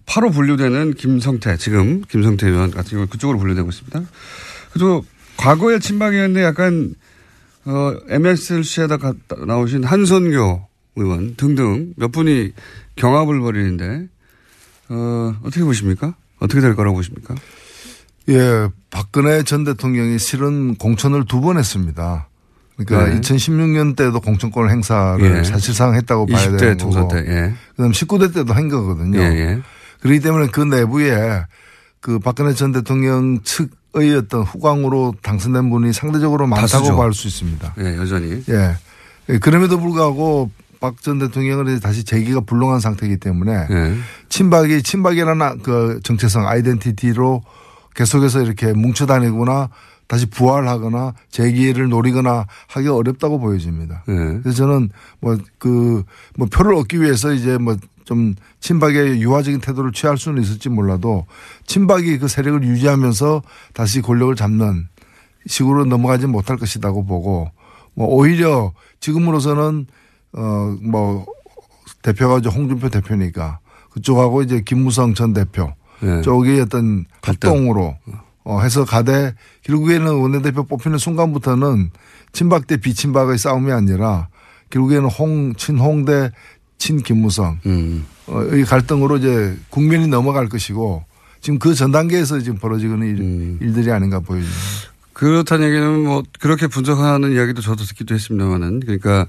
8호 0.05 0.33
분류되는 0.33 0.93
김성태 0.95 1.57
지금 1.57 2.01
김성태 2.09 2.47
의원 2.47 2.71
같은 2.71 2.91
경우 2.97 3.07
그쪽으로 3.07 3.39
분류되고 3.39 3.69
있습니다. 3.69 4.01
그리고 4.73 5.05
과거에 5.37 5.79
친박이었는데 5.79 6.43
약간 6.43 6.93
어, 7.65 7.95
MSLC에다 8.09 8.97
나오신 9.47 9.83
한선교 9.83 10.67
의원 10.97 11.35
등등 11.35 11.93
몇 11.97 12.11
분이 12.11 12.51
경합을 12.95 13.39
벌이는데 13.39 14.07
어, 14.89 15.35
어떻게 15.43 15.63
보십니까? 15.63 16.15
어떻게 16.39 16.61
될 16.61 16.75
거라고 16.75 16.95
보십니까? 16.97 17.35
예, 18.29 18.69
박근혜 18.89 19.43
전 19.43 19.63
대통령이 19.63 20.19
실은 20.19 20.75
공천을 20.75 21.25
두 21.25 21.41
번 21.41 21.57
했습니다. 21.57 22.27
그러니까 22.77 23.09
네. 23.13 23.21
2016년 23.21 23.95
때도 23.95 24.19
공천권 24.19 24.69
행사를 24.69 25.37
예. 25.39 25.43
사실상 25.43 25.95
했다고 25.95 26.25
봐야 26.25 26.47
20대 26.47 26.59
되는 26.59 26.77
거고. 26.77 27.07
때, 27.07 27.17
예. 27.27 27.53
그다음 27.75 27.91
19대 27.91 28.33
때도 28.33 28.53
한 28.53 28.67
거거든요. 28.69 29.19
예, 29.19 29.23
예. 29.23 29.61
그렇기 30.01 30.19
때문에 30.19 30.47
그 30.47 30.61
내부에 30.61 31.43
그 32.01 32.19
박근혜 32.19 32.53
전 32.53 32.71
대통령 32.71 33.39
측의 33.43 34.15
어떤 34.17 34.43
후광으로 34.43 35.15
당선된 35.21 35.69
분이 35.69 35.93
상대적으로 35.93 36.47
많다고. 36.47 36.95
볼 36.95 37.13
수 37.13 37.27
있습니다. 37.27 37.75
예, 37.79 37.97
여전히. 37.97 38.43
예. 38.49 38.75
예, 39.29 39.37
그럼에도 39.39 39.79
불구하고 39.79 40.51
박 40.81 40.95
전 41.01 41.17
대통령은 41.17 41.67
이제 41.67 41.79
다시 41.79 42.03
재기가 42.03 42.41
불능한 42.41 42.79
상태이기 42.79 43.17
때문에 43.17 43.67
예. 43.71 43.95
친박이 44.29 44.83
친박이라는 44.83 45.63
그 45.63 45.99
정체성 46.03 46.45
아이덴티티로 46.47 47.41
계속해서 47.95 48.41
이렇게 48.41 48.73
뭉쳐 48.73 49.05
다니거나 49.07 49.69
다시 50.07 50.25
부활하거나 50.27 51.13
재기를 51.29 51.89
노리거나 51.89 52.45
하기 52.67 52.87
어렵다고 52.87 53.39
보여집니다. 53.39 54.03
예. 54.07 54.13
그래서 54.41 54.51
저는 54.51 54.89
뭐 55.19 55.37
그뭐 55.57 56.47
표를 56.51 56.75
얻기 56.75 57.01
위해서 57.01 57.33
이제 57.33 57.57
뭐 57.57 57.75
좀 58.05 58.35
친박의 58.59 59.21
유화적인 59.21 59.59
태도를 59.59 59.91
취할 59.91 60.17
수는 60.17 60.41
있을지 60.41 60.69
몰라도 60.69 61.25
친박이 61.65 62.19
그 62.19 62.27
세력을 62.27 62.63
유지하면서 62.63 63.41
다시 63.73 64.01
권력을 64.01 64.33
잡는 64.35 64.87
식으로 65.47 65.85
넘어가지 65.85 66.27
못할 66.27 66.57
것이라고 66.57 67.03
보고 67.05 67.49
뭐 67.95 68.07
오히려 68.07 68.71
지금으로서는 68.99 69.87
어 70.33 70.77
뭐 70.81 71.25
대표가 72.03 72.37
이제 72.37 72.49
홍준표 72.49 72.89
대표니까 72.89 73.59
그쪽하고 73.89 74.43
이제 74.43 74.61
김무성 74.63 75.15
전 75.15 75.33
대표 75.33 75.73
예. 76.03 76.21
쪽이 76.21 76.59
어떤. 76.61 77.05
합동으로 77.23 77.97
어 78.43 78.61
해서 78.61 78.85
가되 78.85 79.33
결국에는 79.65 80.13
원내대표 80.15 80.63
뽑히는 80.63 80.97
순간부터는 80.97 81.91
친박 82.31 82.67
대 82.67 82.77
비친박의 82.77 83.37
싸움이 83.37 83.71
아니라 83.71 84.27
결국에는 84.69 85.09
홍 85.09 85.53
친홍 85.55 86.05
대 86.05 86.31
친김무성 86.77 87.59
음. 87.65 88.05
어, 88.27 88.43
이 88.53 88.63
갈등으로 88.63 89.17
이제 89.17 89.57
국민이 89.69 90.07
넘어갈 90.07 90.49
것이고 90.49 91.03
지금 91.41 91.59
그 91.59 91.73
전 91.73 91.91
단계에서 91.91 92.39
지금 92.39 92.57
벌어지는 92.57 93.01
일, 93.07 93.19
음. 93.19 93.57
일들이 93.61 93.91
아닌가 93.91 94.19
보입니다. 94.19 94.51
그렇다는 95.13 95.67
얘기는 95.67 96.03
뭐 96.03 96.23
그렇게 96.39 96.67
분석하는 96.67 97.31
이야기도 97.31 97.61
저도 97.61 97.83
듣기도 97.85 98.13
했습니다만은 98.15 98.81
그러니까 98.81 99.27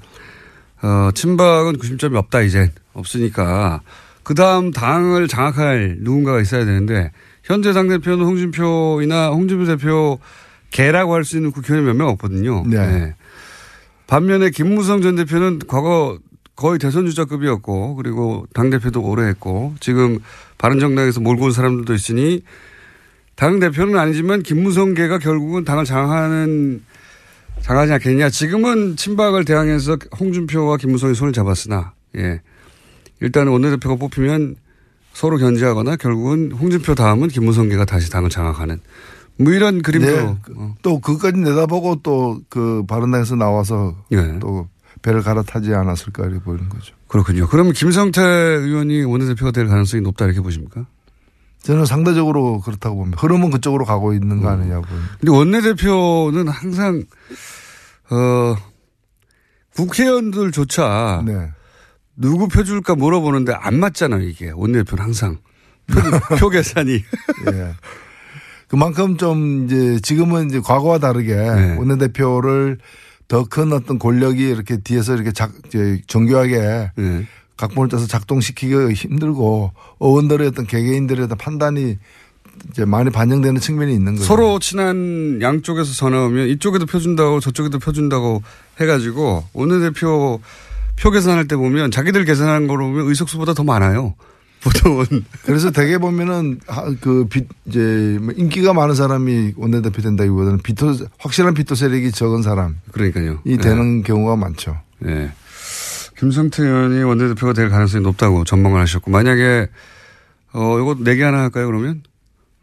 어 0.82 1.10
친박은 1.14 1.78
구심점이 1.78 2.16
없다 2.16 2.42
이제 2.42 2.72
없으니까 2.92 3.80
그 4.22 4.34
다음 4.34 4.72
당을 4.72 5.28
장악할 5.28 5.98
누군가가 6.00 6.40
있어야 6.40 6.64
되는데 6.64 7.12
현재 7.46 7.72
당 7.72 7.88
대표는 7.88 8.24
홍준표이나 8.26 9.28
홍준표 9.30 9.64
대표 9.66 10.18
개라고 10.70 11.14
할 11.14 11.24
수 11.24 11.36
있는 11.36 11.52
국회의원이 11.52 11.86
몇 11.86 11.96
명 11.96 12.08
없거든요. 12.08 12.64
네. 12.66 13.14
반면에 14.08 14.50
김무성 14.50 15.00
전 15.00 15.16
대표는 15.16 15.60
과거 15.66 16.18
거의 16.56 16.78
대선 16.78 17.06
주자급이었고 17.06 17.96
그리고 17.96 18.46
당 18.54 18.70
대표도 18.70 19.00
오래 19.00 19.28
했고 19.28 19.74
지금 19.80 20.18
바른정당에서 20.58 21.20
몰고 21.20 21.46
온 21.46 21.52
사람들도 21.52 21.94
있으니 21.94 22.42
당 23.36 23.60
대표는 23.60 23.98
아니지만 23.98 24.42
김무성계가 24.42 25.18
결국은 25.18 25.64
당을 25.64 25.84
장악하는 25.84 26.82
장하지 27.60 27.92
않겠냐. 27.92 28.30
지금은 28.30 28.96
친박을 28.96 29.44
대항해서 29.44 29.98
홍준표와 30.18 30.78
김무성이 30.78 31.14
손을 31.14 31.32
잡았으나 31.32 31.92
예 32.16 32.40
일단은 33.20 33.52
원내대표가 33.52 33.96
뽑히면 33.96 34.56
서로 35.16 35.38
견제하거나 35.38 35.96
결국은 35.96 36.52
홍준표 36.52 36.94
다음은 36.94 37.28
김무성계가 37.28 37.86
다시 37.86 38.10
당을 38.10 38.28
장악하는 38.28 38.80
뭐 39.38 39.52
이런 39.52 39.80
그림도 39.80 40.06
네. 40.06 40.36
어, 40.56 40.74
또 40.82 41.00
그까지 41.00 41.38
내다보고 41.38 42.02
또 42.02 42.38
그 42.50 42.84
바른당에서 42.86 43.34
나와서 43.34 43.96
예. 44.12 44.38
또 44.40 44.68
배를 45.00 45.22
갈아타지 45.22 45.72
않았을까 45.74 46.24
이렇게 46.26 46.40
보이는 46.40 46.68
거죠. 46.68 46.94
그렇군요. 47.08 47.46
그러면 47.48 47.72
김성태 47.72 48.20
의원이 48.22 49.04
원내대표가 49.04 49.52
될 49.52 49.68
가능성이 49.68 50.02
높다 50.02 50.26
이렇게 50.26 50.40
보십니까? 50.40 50.84
저는 51.62 51.86
상대적으로 51.86 52.60
그렇다고 52.60 52.96
봅니다. 52.96 53.18
흐름은 53.20 53.50
그쪽으로 53.50 53.86
가고 53.86 54.12
있는 54.12 54.42
거 54.42 54.50
아니냐고. 54.50 54.84
근데 55.18 55.32
원내대표는 55.32 56.48
항상 56.48 57.04
어 58.10 58.56
국회의원들조차 59.76 61.22
네. 61.24 61.50
누구 62.16 62.48
표 62.48 62.64
줄까 62.64 62.94
물어보는데 62.94 63.52
안 63.54 63.78
맞잖아요 63.78 64.22
이게 64.22 64.50
원내대표는 64.50 65.04
항상 65.04 65.38
표, 65.86 66.00
표 66.36 66.48
계산이 66.48 66.92
예. 67.52 67.74
그만큼 68.68 69.16
좀 69.16 69.66
이제 69.66 70.00
지금은 70.00 70.48
이제 70.48 70.60
과거와 70.60 70.98
다르게 70.98 71.34
네. 71.34 71.76
원내대표를 71.76 72.78
더 73.28 73.44
큰 73.44 73.72
어떤 73.72 73.98
권력이 73.98 74.48
이렇게 74.48 74.76
뒤에서 74.76 75.14
이렇게 75.14 75.32
작, 75.32 75.52
이제 75.66 76.00
정교하게 76.06 76.90
네. 76.96 77.26
각본을 77.56 77.88
짜서 77.88 78.06
작동시키기가 78.06 78.92
힘들고 78.92 79.72
의원들의 80.00 80.46
어떤 80.48 80.66
개개인들의 80.66 81.24
어떤 81.24 81.36
판단이 81.38 81.98
이제 82.70 82.84
많이 82.84 83.10
반영되는 83.10 83.60
측면이 83.60 83.92
있는 83.92 84.14
거죠. 84.14 84.24
서로 84.24 84.58
친한 84.58 85.40
양쪽에서 85.42 85.92
전화 85.92 86.24
오면 86.24 86.48
이쪽에도 86.48 86.86
표 86.86 86.98
준다고 87.00 87.40
저쪽에도 87.40 87.78
표 87.78 87.92
준다고 87.92 88.42
해가지고 88.80 89.44
원내대표 89.52 90.40
표 90.96 91.10
계산할 91.10 91.46
때 91.48 91.56
보면 91.56 91.90
자기들 91.90 92.24
계산한 92.24 92.66
거로 92.66 92.86
보면 92.88 93.06
의석수보다 93.08 93.54
더 93.54 93.64
많아요. 93.64 94.14
보통은 94.66 95.06
그래서 95.44 95.70
대개 95.70 95.98
보면은 95.98 96.58
하- 96.66 96.92
그 97.00 97.26
비, 97.30 97.44
이제 97.66 98.18
뭐 98.20 98.32
인기가 98.36 98.72
많은 98.72 98.94
사람이 98.94 99.52
원내대표 99.56 100.02
된다기보다는 100.02 100.58
비토 100.58 100.96
확실한 101.18 101.54
비토 101.54 101.74
세력이 101.74 102.10
적은 102.10 102.42
사람이 102.42 102.74
그러니까요. 102.90 103.40
되는 103.60 104.02
경우가 104.02 104.34
많죠. 104.36 104.80
예. 105.06 105.30
김성태 106.18 106.64
의원이 106.64 107.02
원내대표가 107.02 107.52
될 107.52 107.68
가능성이 107.68 108.02
높다고 108.02 108.44
전망을 108.44 108.80
하셨고 108.80 109.10
만약에 109.10 109.68
어 110.54 110.78
이거 110.80 110.96
내기 110.98 111.20
하나 111.20 111.42
할까요 111.42 111.66
그러면? 111.66 112.02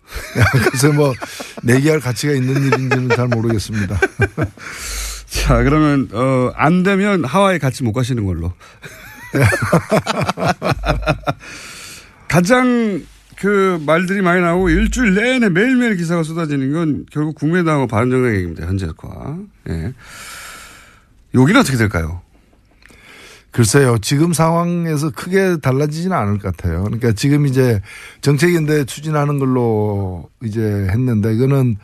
그래서 0.66 0.92
뭐 0.92 1.14
내기할 1.62 2.00
가치가 2.00 2.34
있는 2.34 2.56
일인지는 2.66 3.10
잘 3.10 3.28
모르겠습니다. 3.28 3.98
자 5.34 5.64
그러면 5.64 6.08
어 6.14 6.54
안 6.56 6.84
되면 6.84 7.26
하와이 7.26 7.60
같이 7.60 7.84
못 7.84 7.92
가시는 7.92 8.24
걸로. 8.26 8.54
가장 12.30 13.02
그 13.38 13.82
말들이 13.86 14.22
많이 14.22 14.42
나오고 14.42 14.70
일주일 14.70 15.16
내내 15.16 15.50
매일매일 15.50 15.96
기사가 15.96 16.22
쏟아지는 16.24 16.72
건 16.72 17.06
결국 17.12 17.36
국민의당하고 17.36 17.88
바른정당 17.88 18.36
얘기입니다. 18.36 18.68
현재과. 18.68 19.38
예. 19.70 19.94
여기는 21.34 21.60
어떻게 21.60 21.78
될까요? 21.78 22.22
글쎄요. 23.52 23.98
지금 24.02 24.34
상황에서 24.34 25.10
크게 25.12 25.58
달라지지는 25.62 26.16
않을 26.16 26.38
것 26.40 26.56
같아요. 26.56 26.84
그러니까 26.84 27.12
지금 27.14 27.46
이제 27.48 27.82
정책인데 28.22 28.86
추진하는 28.86 29.40
걸로 29.40 30.30
이제 30.44 30.62
했는데 30.62 31.34
이거는 31.34 31.78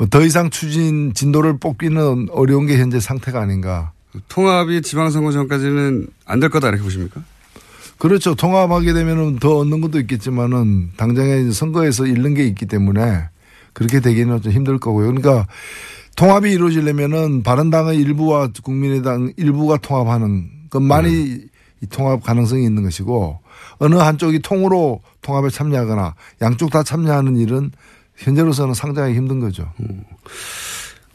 뭐 0.00 0.08
더 0.08 0.22
이상 0.24 0.48
추진 0.48 1.12
진도를 1.12 1.58
뽑기는 1.58 2.28
어려운 2.32 2.64
게 2.64 2.78
현재 2.78 2.98
상태가 2.98 3.40
아닌가. 3.42 3.92
통합이 4.28 4.80
지방선거 4.80 5.30
전까지는 5.30 6.06
안 6.24 6.40
될 6.40 6.48
거다 6.48 6.68
이렇게 6.68 6.82
보십니까? 6.82 7.20
그렇죠. 7.98 8.34
통합하게 8.34 8.94
되면은 8.94 9.40
더 9.40 9.58
얻는 9.58 9.82
것도 9.82 10.00
있겠지만은 10.00 10.92
당장에 10.96 11.50
선거에서 11.50 12.06
잃는 12.06 12.32
게 12.32 12.46
있기 12.46 12.64
때문에 12.64 13.24
그렇게 13.74 14.00
되기는 14.00 14.40
좀 14.40 14.52
힘들 14.52 14.78
거고요. 14.78 15.08
그러니까 15.08 15.46
통합이 16.16 16.50
이루어지려면은 16.50 17.42
바른당의 17.42 17.98
일부와 17.98 18.48
국민의당 18.62 19.34
일부가 19.36 19.76
통합하는 19.76 20.48
것만이 20.70 21.42
이 21.82 21.86
통합 21.90 22.22
가능성이 22.22 22.64
있는 22.64 22.82
것이고 22.84 23.38
어느 23.78 23.96
한쪽이 23.96 24.40
통으로 24.40 25.02
통합에 25.20 25.50
참여하거나 25.50 26.14
양쪽 26.40 26.70
다 26.70 26.82
참여하는 26.82 27.36
일은 27.36 27.70
현재로서는 28.20 28.74
상당히 28.74 29.14
힘든 29.14 29.40
거죠. 29.40 29.72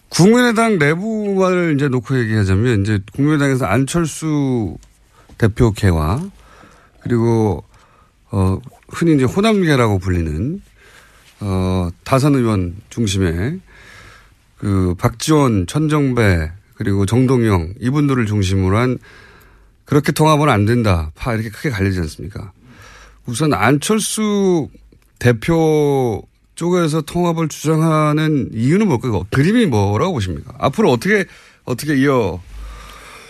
국민의당 0.09 0.77
내부를 0.77 1.75
이제 1.75 1.87
놓고 1.87 2.17
얘기하자면 2.19 2.81
이제 2.81 2.99
국민의당에서 3.13 3.65
안철수 3.65 4.77
대표계와 5.37 6.21
그리고 7.01 7.63
어 8.31 8.59
흔히 8.89 9.15
이제 9.15 9.25
호남계라고 9.25 9.99
불리는 9.99 10.61
어 11.41 11.89
다선 12.03 12.35
의원 12.35 12.75
중심의 12.89 13.59
그 14.57 14.95
박지원, 14.97 15.67
천정배 15.67 16.51
그리고 16.75 17.05
정동영 17.05 17.75
이분들을 17.79 18.25
중심으로 18.25 18.77
한 18.77 18.97
그렇게 19.83 20.11
통합은 20.11 20.49
안 20.49 20.65
된다. 20.65 21.11
파 21.13 21.33
이렇게 21.33 21.49
크게 21.49 21.69
갈리지 21.69 21.99
않습니까? 21.99 22.51
우선 23.27 23.53
안철수 23.53 24.69
대표 25.19 26.23
쪽에서 26.55 27.01
통합을 27.01 27.47
주장하는 27.49 28.49
이유는 28.53 28.87
뭘까요? 28.87 29.25
그림이 29.31 29.65
뭐라고 29.67 30.13
보십니까? 30.13 30.53
앞으로 30.57 30.91
어떻게 30.91 31.25
어떻게 31.65 31.97
이어 31.97 32.41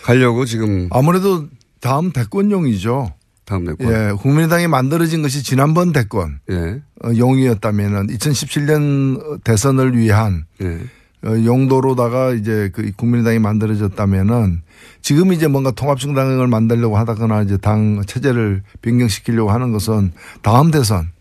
가려고 0.03 0.45
지금 0.45 0.87
아무래도 0.91 1.47
다음 1.81 2.11
대권용이죠. 2.11 3.13
다음 3.45 3.65
대권. 3.65 3.91
예, 3.91 4.11
국민의당이 4.13 4.67
만들어진 4.67 5.21
것이 5.21 5.43
지난번 5.43 5.91
대권 5.91 6.39
예. 6.49 6.81
어, 7.03 7.15
용이었다면은 7.15 8.07
2017년 8.07 9.43
대선을 9.43 9.95
위한 9.97 10.45
예. 10.61 10.79
어, 11.25 11.43
용도로다가 11.45 12.33
이제 12.33 12.69
그 12.73 12.91
국민의당이 12.95 13.39
만들어졌다면은 13.39 14.61
지금 15.01 15.31
이제 15.31 15.47
뭔가 15.47 15.71
통합정당을 15.71 16.47
만들려고 16.47 16.97
하다거나 16.97 17.43
이제 17.43 17.57
당 17.57 18.01
체제를 18.05 18.63
변경시키려고 18.81 19.51
하는 19.51 19.71
것은 19.71 20.11
다음 20.41 20.71
대선 20.71 21.11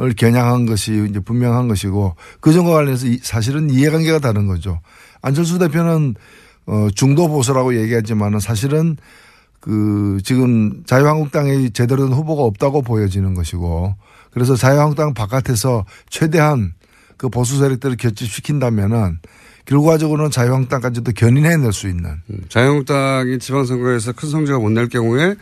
을 0.00 0.14
겨냥한 0.14 0.66
것이 0.66 1.06
이제 1.10 1.18
분명한 1.18 1.66
것이고 1.66 2.14
그 2.40 2.52
점과 2.52 2.70
관련해서 2.74 3.06
이- 3.08 3.18
사실은 3.20 3.68
이해관계가 3.68 4.20
다른 4.20 4.46
거죠. 4.46 4.78
안철수 5.22 5.58
대표는 5.58 6.14
어 6.66 6.86
중도 6.94 7.26
보수라고 7.26 7.74
얘기하지만은 7.80 8.38
사실은 8.38 8.96
그 9.60 10.18
지금 10.22 10.84
자유한국당에 10.86 11.70
제대로 11.70 12.04
된 12.06 12.12
후보가 12.16 12.42
없다고 12.44 12.82
보여지는 12.82 13.34
것이고 13.34 13.96
그래서 14.30 14.54
자유한국당 14.54 15.14
바깥에서 15.14 15.84
최대한 16.08 16.74
그 17.16 17.28
보수 17.28 17.58
세력들을 17.58 17.96
결집시킨다면은 17.96 19.18
결과적으로는 19.64 20.30
자유한국당까지도 20.30 21.10
견인해낼 21.12 21.72
수 21.72 21.88
있는 21.88 22.22
자유한국당이 22.48 23.40
지방선거에서 23.40 24.12
큰 24.12 24.28
성적을 24.30 24.60
못 24.60 24.70
낼 24.70 24.88
경우에 24.88 25.34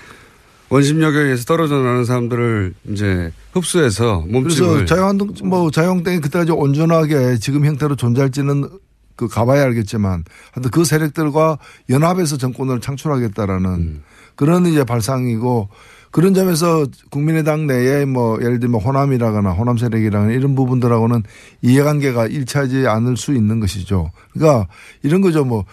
원심력에 0.69 1.19
의해서 1.19 1.45
떨어져 1.45 1.77
나가는 1.77 2.05
사람들을 2.05 2.75
이제 2.91 3.33
흡수해서 3.53 4.23
그래서 4.23 4.33
몸집을 4.33 4.87
자유한국 4.87 5.47
뭐 5.47 5.71
자유한국당이 5.71 6.21
그때까지 6.21 6.53
온전하게 6.53 7.39
지금 7.39 7.65
형태로 7.65 7.97
존재할지는 7.97 8.69
그 9.15 9.29
가봐야 9.29 9.63
알겠지만 9.65 10.25
하여튼 10.53 10.71
그 10.71 10.85
세력들과 10.85 11.59
연합해서 11.89 12.37
정권을 12.37 12.81
창출하겠다라는 12.81 13.71
음. 13.71 14.03
그런 14.35 14.67
이제 14.67 14.85
발상이고 14.85 15.69
그런 16.11 16.35
점에서 16.35 16.87
국민의당 17.11 17.67
내에 17.67 18.05
뭐 18.05 18.39
예를 18.41 18.61
들면 18.61 18.81
호남이라거나 18.81 19.51
호남 19.51 19.77
세력이라거나 19.77 20.33
이런 20.33 20.55
부분들하고는 20.55 21.23
이해관계가 21.63 22.27
일치하지 22.27 22.87
않을 22.87 23.17
수 23.17 23.35
있는 23.35 23.61
것이죠. 23.61 24.11
그러니까 24.33 24.67
이런 25.03 25.21
거죠 25.21 25.45
뭐 25.45 25.65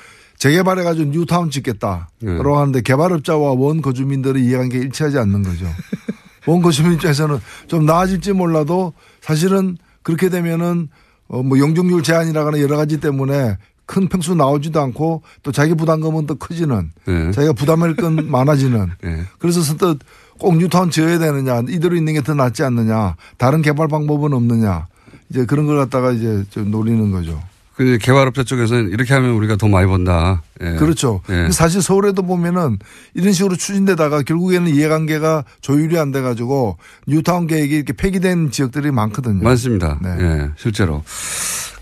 재개발해가지고 0.43 1.11
뉴타운 1.11 1.49
짓겠다라고 1.49 2.07
네. 2.19 2.35
하는데 2.37 2.81
개발업자와 2.81 3.53
원 3.53 3.81
거주민들의 3.81 4.43
이해관계 4.43 4.77
가 4.77 4.83
일치하지 4.83 5.17
않는 5.17 5.41
거죠. 5.43 5.65
원 6.45 6.61
거주민 6.61 6.95
입장에서는 6.95 7.39
좀 7.67 7.85
나아질지 7.85 8.33
몰라도 8.33 8.91
사실은 9.21 9.77
그렇게 10.01 10.27
되면은 10.27 10.89
어뭐 11.29 11.57
용적률 11.59 12.03
제한이라거나 12.03 12.59
여러 12.59 12.75
가지 12.75 12.99
때문에 12.99 13.57
큰 13.85 14.09
평수 14.09 14.35
나오지도 14.35 14.81
않고 14.81 15.21
또 15.43 15.53
자기 15.53 15.75
부담금은 15.75 16.27
더 16.27 16.33
커지는 16.33 16.91
네. 17.05 17.31
자기가 17.31 17.53
부담할 17.53 17.95
건 17.95 18.27
많아지는 18.29 18.91
네. 19.01 19.21
그래서 19.39 19.61
선뜻 19.61 19.99
꼭 20.39 20.57
뉴타운 20.57 20.89
지어야 20.89 21.19
되느냐 21.19 21.61
이대로 21.69 21.95
있는 21.95 22.15
게 22.15 22.21
더 22.21 22.33
낫지 22.33 22.63
않느냐 22.63 23.15
다른 23.37 23.61
개발 23.61 23.87
방법은 23.87 24.33
없느냐 24.33 24.87
이제 25.29 25.45
그런 25.45 25.67
걸 25.67 25.77
갖다가 25.77 26.11
이제 26.11 26.43
좀 26.49 26.69
노리는 26.69 27.11
거죠. 27.11 27.41
그 27.75 27.97
개발업자 27.99 28.43
쪽에서는 28.43 28.91
이렇게 28.91 29.13
하면 29.15 29.31
우리가 29.31 29.55
더 29.55 29.67
많이 29.67 29.87
번다. 29.87 30.43
예. 30.61 30.75
그렇죠. 30.75 31.21
예. 31.29 31.49
사실 31.51 31.81
서울에도 31.81 32.21
보면은 32.21 32.77
이런 33.15 33.33
식으로 33.33 33.55
추진되다가 33.55 34.21
결국에는 34.21 34.73
이해관계가 34.73 35.43
조율이 35.61 35.97
안 35.97 36.11
돼가지고 36.11 36.77
뉴타운 37.07 37.47
계획이 37.47 37.75
이렇게 37.75 37.93
폐기된 37.93 38.51
지역들이 38.51 38.91
많거든요. 38.91 39.43
많습니다. 39.43 39.99
네. 40.03 40.09
예, 40.19 40.49
실제로. 40.55 41.03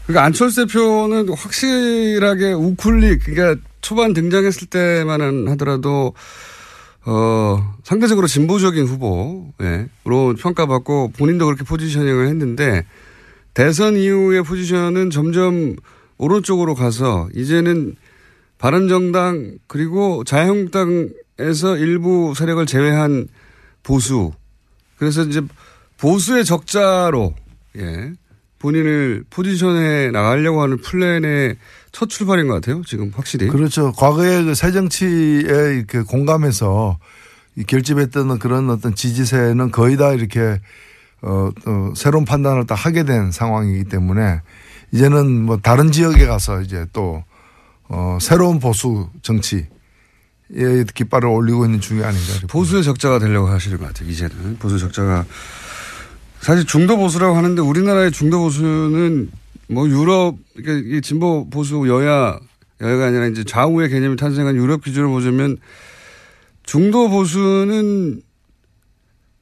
그러니까 0.05 0.25
안철수 0.25 0.65
대표는 0.65 1.29
확실하게 1.33 2.53
우쿨릭, 2.53 3.25
그러니까 3.25 3.61
초반 3.81 4.13
등장했을 4.13 4.67
때만 4.67 5.47
하더라도 5.49 6.13
어, 7.03 7.75
상대적으로 7.83 8.27
진보적인 8.27 8.85
후보로 8.85 10.35
평가받고 10.39 11.13
본인도 11.17 11.45
그렇게 11.45 11.63
포지셔닝을 11.63 12.27
했는데 12.27 12.85
대선 13.53 13.95
이후의 13.95 14.43
포지션은 14.43 15.09
점점 15.09 15.75
오른쪽으로 16.17 16.75
가서 16.75 17.27
이제는 17.35 17.95
바른정당 18.57 19.57
그리고 19.67 20.23
자유한국당에서 20.23 21.77
일부 21.77 22.33
세력을 22.35 22.65
제외한 22.65 23.27
보수 23.83 24.31
그래서 24.97 25.23
이제 25.23 25.41
보수의 25.97 26.45
적자로 26.45 27.33
예 27.77 28.13
본인을 28.59 29.23
포지션에 29.31 30.11
나가려고 30.11 30.61
하는 30.61 30.77
플랜의 30.77 31.57
첫 31.91 32.09
출발인 32.09 32.47
것 32.47 32.53
같아요. 32.55 32.83
지금 32.85 33.11
확실히. 33.13 33.47
그렇죠. 33.47 33.91
과거에 33.93 34.43
그 34.43 34.53
새정치에 34.53 35.77
이렇게 35.77 36.01
공감해서 36.03 36.99
이 37.57 37.63
결집했던 37.63 38.37
그런 38.39 38.69
어떤 38.69 38.93
지지세는 38.93 39.71
거의 39.71 39.97
다 39.97 40.13
이렇게 40.13 40.59
어, 41.21 41.49
어, 41.65 41.93
새로운 41.95 42.25
판단을 42.25 42.65
다 42.65 42.75
하게 42.75 43.03
된 43.03 43.31
상황이기 43.31 43.85
때문에 43.85 44.41
이제는 44.91 45.43
뭐 45.43 45.57
다른 45.57 45.91
지역에 45.91 46.25
가서 46.25 46.61
이제 46.61 46.85
또 46.93 47.23
어, 47.87 48.17
새로운 48.21 48.59
보수 48.59 49.09
정치에 49.21 49.67
깃발을 50.93 51.29
올리고 51.29 51.65
있는 51.65 51.79
중이 51.79 52.03
아닌가. 52.03 52.47
보수의 52.49 52.83
적자가 52.83 53.19
되려고 53.19 53.47
하시는 53.47 53.77
것 53.77 53.87
같아요. 53.87 54.09
이제는 54.09 54.57
보수 54.59 54.79
적자가 54.79 55.25
사실 56.39 56.65
중도 56.65 56.97
보수라고 56.97 57.35
하는데 57.35 57.61
우리나라의 57.61 58.11
중도 58.11 58.39
보수는 58.39 59.29
뭐 59.69 59.87
유럽 59.87 60.35
그러니까 60.55 60.97
이 60.97 61.01
진보 61.01 61.49
보수 61.49 61.87
여야 61.87 62.39
여야가 62.81 63.07
아니라 63.07 63.27
이제 63.27 63.43
좌우의 63.43 63.89
개념이 63.89 64.15
탄생한 64.17 64.55
유럽 64.55 64.83
기준으로 64.83 65.11
보자면 65.11 65.57
중도 66.63 67.09
보수는 67.09 68.21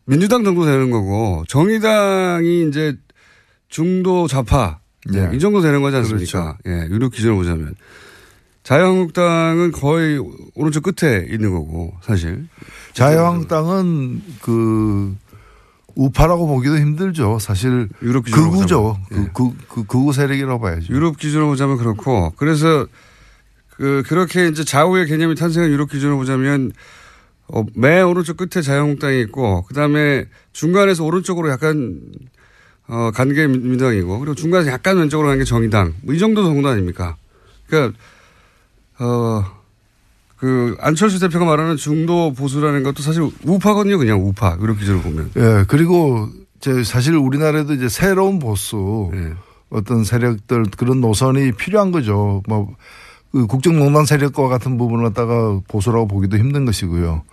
민주당 0.10 0.44
정도 0.44 0.66
되는 0.66 0.90
거고 0.90 1.44
정의당이 1.48 2.68
이제 2.68 2.98
중도 3.68 4.28
좌파 4.28 4.80
예. 5.14 5.30
이 5.34 5.40
정도 5.40 5.62
되는 5.62 5.82
거지 5.82 5.98
않습니까? 5.98 6.58
예, 6.66 6.88
유럽 6.90 7.14
기준으로 7.14 7.38
보자면 7.38 7.76
자유한국당은 8.64 9.72
거의 9.72 10.20
오른쪽 10.56 10.84
끝에 10.84 11.26
있는 11.30 11.52
거고 11.52 11.94
사실 12.02 12.48
자유한국당은 12.94 14.22
그 14.42 15.16
우파라고 15.96 16.48
보기도 16.48 16.78
힘들죠. 16.78 17.40
사실 17.40 17.90
유럽 18.02 18.26
기준으로 18.26 18.52
극우죠. 18.52 18.98
보자면. 19.00 19.26
예. 19.26 19.32
그, 19.34 19.52
그, 19.52 19.66
그 19.68 19.84
극우 19.84 20.14
세력이라고 20.14 20.60
봐야죠. 20.60 20.94
유럽 20.94 21.18
기준으로 21.18 21.48
보자면 21.48 21.78
그렇고 21.78 22.34
그래서 22.36 22.88
그 23.70 24.04
그렇게 24.08 24.48
이제 24.48 24.64
좌우의 24.64 25.08
개념이 25.08 25.36
탄생한 25.36 25.70
유럽 25.70 25.90
기준으로 25.90 26.18
보자면 26.18 26.72
어, 27.52 27.64
맨 27.76 28.06
오른쪽 28.06 28.38
끝에 28.38 28.62
자유한국당이 28.62 29.22
있고 29.22 29.64
그다음에 29.64 30.26
중간에서 30.54 31.04
오른쪽으로 31.04 31.50
약간 31.50 32.00
어, 32.88 33.12
간게 33.14 33.48
민주당이고 33.48 34.20
그리고 34.20 34.36
중간에서 34.36 34.72
약간 34.72 34.98
왼쪽으로 34.98 35.28
간 35.30 35.38
게 35.38 35.44
정의당 35.44 35.94
뭐 36.04 36.16
이 36.16 36.20
정도 36.20 36.44
정도 36.44 36.70
아닙니까? 36.70 37.16
그러니까 37.68 37.98
어 39.00 39.60
그 40.38 40.78
안철수 40.80 41.20
대표가 41.20 41.44
말하는 41.44 41.76
중도 41.76 42.32
보수라는 42.32 42.84
것도 42.84 43.04
사실 43.04 43.30
우파거든요. 43.44 43.98
그냥 43.98 44.26
우파. 44.26 44.58
이런 44.62 44.78
기준으로 44.78 45.02
보면. 45.02 45.32
예, 45.36 45.66
그리고 45.68 46.30
이제 46.58 46.82
사실 46.86 47.14
우리나라에도 47.16 47.74
이제 47.74 47.90
새로운 47.90 48.40
보수 48.40 49.12
예. 49.16 49.34
어떤 49.70 50.06
세력들 50.06 50.64
그런 50.78 51.02
노선이 51.02 51.52
필요한 51.52 51.92
거죠. 51.92 52.42
뭐, 52.48 52.74
그 53.34 53.48
국정농단 53.48 54.06
세력과 54.06 54.48
같은 54.48 54.78
부분을 54.78 55.04
갖다가 55.04 55.60
보수라고 55.68 56.08
보기도 56.08 56.38
힘든 56.38 56.64
것이고요. 56.64 57.24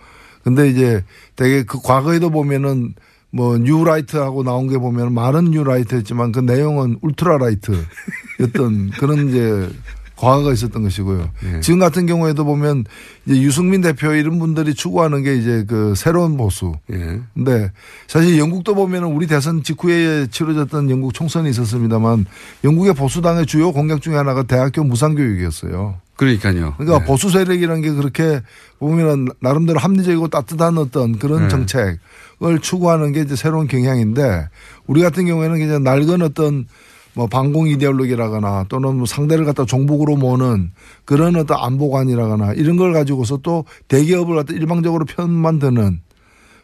근데 0.43 0.69
이제 0.69 1.03
되게 1.35 1.63
그 1.63 1.81
과거에도 1.81 2.29
보면은 2.29 2.93
뭐 3.31 3.57
뉴라이트하고 3.57 4.43
나온 4.43 4.67
게 4.67 4.77
보면 4.77 5.13
말은 5.13 5.51
뉴라이트였지만 5.51 6.31
그 6.31 6.39
내용은 6.39 6.97
울트라라이트였던 7.01 8.91
그런 8.97 9.29
이제 9.29 9.69
과거가 10.17 10.51
있었던 10.51 10.81
것이고요. 10.81 11.29
예. 11.45 11.59
지금 11.61 11.79
같은 11.79 12.07
경우에도 12.07 12.43
보면 12.43 12.85
이제 13.25 13.39
유승민 13.39 13.81
대표 13.81 14.13
이런 14.13 14.39
분들이 14.39 14.73
추구하는 14.73 15.21
게 15.23 15.35
이제 15.35 15.63
그 15.67 15.93
새로운 15.95 16.37
보수. 16.37 16.73
예. 16.91 17.21
근데 17.35 17.71
사실 18.07 18.37
영국도 18.39 18.73
보면은 18.73 19.09
우리 19.09 19.27
대선 19.27 19.61
직후에 19.61 20.27
치러졌던 20.27 20.89
영국 20.89 21.13
총선이 21.13 21.49
있었습니다만 21.51 22.25
영국의 22.63 22.95
보수당의 22.95 23.45
주요 23.45 23.71
공약 23.71 24.01
중에 24.01 24.15
하나가 24.15 24.43
대학교 24.43 24.83
무상교육이었어요. 24.83 26.06
그러니까요. 26.17 26.73
그러니까 26.77 27.01
예. 27.01 27.05
보수 27.05 27.29
세력이라는 27.29 27.81
게 27.81 27.91
그렇게 27.91 28.41
보면은 28.79 29.29
나름대로 29.39 29.79
합리적이고 29.79 30.27
따뜻한 30.27 30.77
어떤 30.77 31.17
그런 31.17 31.43
네. 31.43 31.47
정책을 31.47 32.59
추구하는 32.61 33.13
게 33.13 33.21
이제 33.21 33.35
새로운 33.35 33.67
경향인데 33.67 34.49
우리 34.87 35.01
같은 35.01 35.25
경우에는 35.25 35.57
이제 35.57 35.79
낡은 35.79 36.21
어떤 36.23 36.67
뭐 37.13 37.27
반공 37.27 37.67
이데올로기라거나 37.67 38.65
또는 38.69 38.97
뭐 38.97 39.05
상대를 39.05 39.45
갖다 39.45 39.65
종북으로 39.65 40.17
모는 40.17 40.71
그런 41.05 41.35
어떤 41.35 41.57
안보관이라거나 41.59 42.53
이런 42.53 42.77
걸 42.77 42.93
가지고서 42.93 43.37
또 43.37 43.65
대기업을 43.87 44.35
갖다 44.35 44.53
일방적으로 44.53 45.05
편만 45.05 45.57
드는 45.59 46.01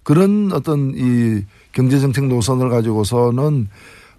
그런 0.03 0.51
어떤 0.53 0.93
이 0.95 1.43
경제정책 1.71 2.25
노선을 2.25 2.69
가지고서는 2.69 3.67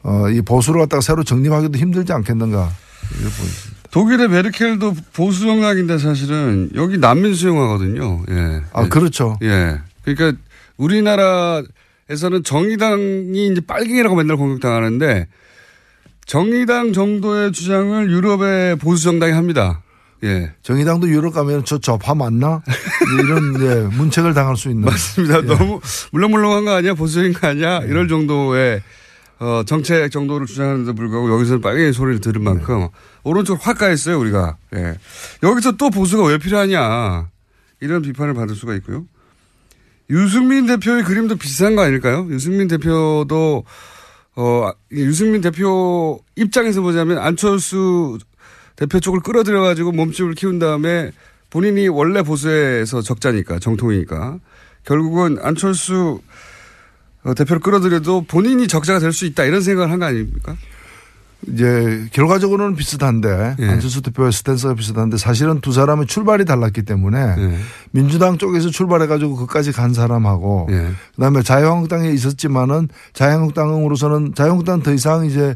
어, 0.02 0.28
이 0.28 0.42
보수를 0.42 0.80
갖다가 0.80 1.00
새로 1.00 1.22
정립하기도 1.22 1.78
힘들지 1.78 2.12
않겠는가. 2.12 2.70
이렇게 3.20 3.36
보입니다. 3.36 3.73
독일의 3.94 4.26
메르켈도 4.26 4.96
보수 5.12 5.42
정당인데 5.42 5.98
사실은 5.98 6.68
여기 6.74 6.98
난민 6.98 7.32
수용하거든요. 7.32 8.24
예. 8.28 8.62
아, 8.72 8.82
예. 8.82 8.88
그렇죠. 8.88 9.38
예. 9.42 9.78
그러니까 10.04 10.36
우리나라에서는 10.76 12.42
정의당이 12.42 13.52
이제 13.52 13.60
빨갱이라고 13.64 14.16
맨날 14.16 14.36
공격당하는데 14.36 15.28
정의당 16.26 16.92
정도의 16.92 17.52
주장을 17.52 18.10
유럽의 18.10 18.78
보수 18.78 19.04
정당이 19.04 19.32
합니다. 19.32 19.80
예. 20.24 20.50
정의당도 20.62 21.08
유럽 21.08 21.32
가면 21.32 21.64
저 21.64 21.78
좌파 21.78 22.16
맞나? 22.16 22.62
이런 23.22 23.62
예, 23.62 23.96
문책을 23.96 24.34
당할 24.34 24.56
수 24.56 24.70
있는. 24.70 24.86
맞습니다. 24.86 25.38
예. 25.38 25.42
너무 25.42 25.80
물렁물렁한 26.10 26.64
거 26.64 26.72
아니야? 26.72 26.94
보수적인 26.94 27.32
거 27.34 27.46
아니야? 27.46 27.78
이럴 27.82 28.08
정도의 28.08 28.82
어, 29.44 29.62
정책 29.62 30.10
정도를 30.10 30.46
주장하는데 30.46 30.92
불구하고 30.92 31.30
여기서는 31.34 31.60
빨갱이 31.60 31.92
소리를 31.92 32.22
들은 32.22 32.42
만큼 32.42 32.88
오른쪽 33.24 33.66
확 33.66 33.76
가했어요, 33.76 34.18
우리가. 34.18 34.56
예. 34.74 34.94
여기서 35.42 35.72
또 35.72 35.90
보수가 35.90 36.24
왜 36.24 36.38
필요하냐. 36.38 37.28
이런 37.80 38.00
비판을 38.00 38.32
받을 38.32 38.54
수가 38.54 38.74
있고요. 38.76 39.04
유승민 40.08 40.64
대표의 40.64 41.04
그림도 41.04 41.36
비슷한 41.36 41.76
거 41.76 41.82
아닐까요? 41.82 42.26
유승민 42.30 42.68
대표도 42.68 43.64
어, 44.36 44.70
유승민 44.92 45.42
대표 45.42 46.20
입장에서 46.36 46.80
보자면 46.80 47.18
안철수 47.18 48.18
대표 48.76 48.98
쪽을 48.98 49.20
끌어들여가지고 49.20 49.92
몸집을 49.92 50.34
키운 50.34 50.58
다음에 50.58 51.12
본인이 51.50 51.86
원래 51.88 52.22
보수에서 52.22 53.02
적자니까, 53.02 53.58
정통이니까. 53.58 54.38
결국은 54.84 55.36
안철수 55.42 56.20
어, 56.22 56.33
대표를 57.32 57.60
끌어들여도 57.60 58.26
본인이 58.28 58.68
적자가 58.68 58.98
될 58.98 59.12
수 59.12 59.24
있다 59.24 59.44
이런 59.44 59.62
생각을 59.62 59.90
한 59.90 59.98
거 59.98 60.04
아닙니까? 60.06 60.56
이제 61.46 62.06
결과적으로는 62.12 62.74
비슷한데 62.74 63.56
예. 63.58 63.68
안철수 63.68 64.00
대표의 64.00 64.32
스탠스가 64.32 64.74
비슷한데 64.74 65.18
사실은 65.18 65.60
두 65.60 65.72
사람의 65.72 66.06
출발이 66.06 66.46
달랐기 66.46 66.82
때문에 66.84 67.18
예. 67.18 67.58
민주당 67.90 68.38
쪽에서 68.38 68.70
출발해가지고 68.70 69.36
그까지 69.36 69.72
간 69.72 69.92
사람하고 69.92 70.68
예. 70.70 70.88
그다음에 71.16 71.42
자유한국당에 71.42 72.10
있었지만은 72.10 72.88
자유한국당으로서는 73.12 74.34
자유한국당 74.34 74.82
더 74.82 74.92
이상 74.92 75.26
이제 75.26 75.54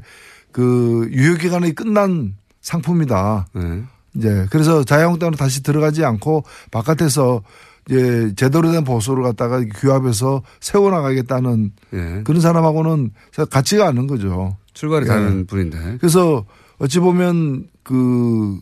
그 0.52 1.08
유효 1.10 1.36
기간이 1.36 1.74
끝난 1.74 2.34
상품이다. 2.60 3.46
예. 3.56 3.82
이제 4.14 4.46
그래서 4.50 4.84
자유한국당으로 4.84 5.36
다시 5.36 5.62
들어가지 5.62 6.04
않고 6.04 6.44
바깥에서 6.70 7.42
이제 7.88 8.32
제대로 8.36 8.70
된 8.70 8.84
보수를 8.84 9.22
갖다가 9.22 9.64
규합해서 9.64 10.42
세워나가겠다는 10.60 11.72
예. 11.94 12.22
그런 12.24 12.40
사람하고는 12.40 13.12
같지가 13.50 13.88
않은 13.88 14.06
거죠. 14.06 14.56
출발이 14.74 15.04
예. 15.04 15.08
다른 15.08 15.46
분인데. 15.46 15.96
그래서 15.98 16.44
어찌 16.78 17.00
보면 17.00 17.66
그 17.82 18.58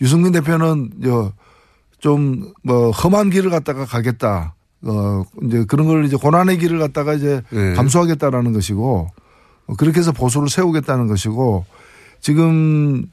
유승민 0.00 0.32
대표는 0.32 0.90
좀뭐 2.00 2.90
험한 2.90 3.30
길을 3.30 3.50
갖다가 3.50 3.84
가겠다. 3.84 4.54
어 4.82 5.24
이제 5.44 5.64
그런 5.64 5.86
걸 5.86 6.04
이제 6.04 6.16
고난의 6.16 6.58
길을 6.58 6.78
갖다가 6.78 7.14
이제 7.14 7.42
네. 7.50 7.72
감수하겠다라는 7.74 8.52
것이고 8.52 9.08
어, 9.66 9.74
그렇게 9.76 10.00
해서 10.00 10.12
보수를 10.12 10.48
세우겠다는 10.48 11.06
것이고 11.06 11.64
지금 12.20 13.06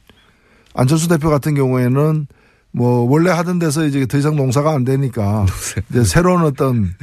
안철수 0.74 1.08
대표 1.08 1.30
같은 1.30 1.56
경우에는 1.56 2.28
뭐 2.76 3.02
원래 3.10 3.30
하던 3.30 3.60
데서 3.60 3.86
이제 3.86 4.06
더 4.08 4.18
이상 4.18 4.36
농사가 4.36 4.74
안 4.74 4.84
되니까 4.84 5.46
이제 5.90 6.04
새로운 6.04 6.42
어떤 6.44 6.94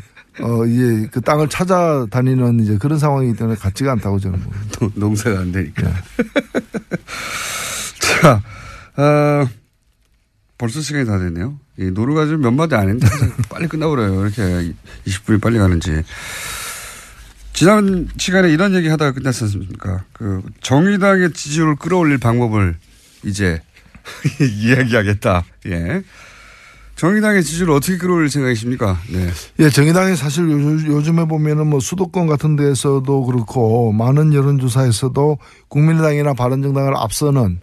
어 0.40 0.64
이제 0.66 1.08
그 1.12 1.20
땅을 1.20 1.48
찾아다니는 1.48 2.60
이제 2.60 2.76
그런 2.78 2.98
상황이기 2.98 3.36
때문에 3.38 3.56
같지가 3.56 3.92
않다고 3.92 4.18
저는 4.18 4.40
봅니다. 4.40 4.66
농- 4.80 4.92
농사가 4.96 5.38
안 5.40 5.52
되니까. 5.52 5.82
네. 5.88 5.94
자, 8.22 8.42
어, 8.96 9.48
벌써 10.58 10.80
시간이 10.80 11.06
다 11.06 11.18
됐네요. 11.18 11.56
이 11.78 11.84
노루가 11.84 12.24
지금 12.26 12.40
몇 12.42 12.50
마디 12.50 12.74
안 12.74 12.88
했는데 12.88 13.06
빨리 13.48 13.66
끝나버려요. 13.68 14.20
이렇게 14.22 14.74
20분이 15.06 15.40
빨리 15.40 15.58
가는지. 15.58 16.02
지난 17.52 18.08
시간에 18.16 18.50
이런 18.50 18.74
얘기 18.74 18.88
하다가 18.88 19.12
끝났지 19.12 19.44
않습니까? 19.44 20.04
그 20.12 20.42
정의당의 20.62 21.32
지지율을 21.32 21.76
끌어올릴 21.76 22.18
방법을 22.18 22.76
이제 23.24 23.60
이야기하겠다. 24.40 25.44
예. 25.66 26.02
정의당의 26.96 27.42
지지율을 27.42 27.72
어떻게 27.74 27.96
끌어올릴 27.96 28.28
생각이십니까? 28.28 28.98
네. 29.10 29.30
예, 29.58 29.70
정의당이 29.70 30.16
사실 30.16 30.50
요- 30.50 30.96
요즘에 30.96 31.24
보면은 31.24 31.66
뭐 31.66 31.80
수도권 31.80 32.26
같은 32.26 32.56
데서도 32.56 33.24
그렇고 33.24 33.90
많은 33.92 34.34
여론조사에서도 34.34 35.38
국민의당이나 35.68 36.34
바른정당을 36.34 36.94
앞서는 36.96 37.60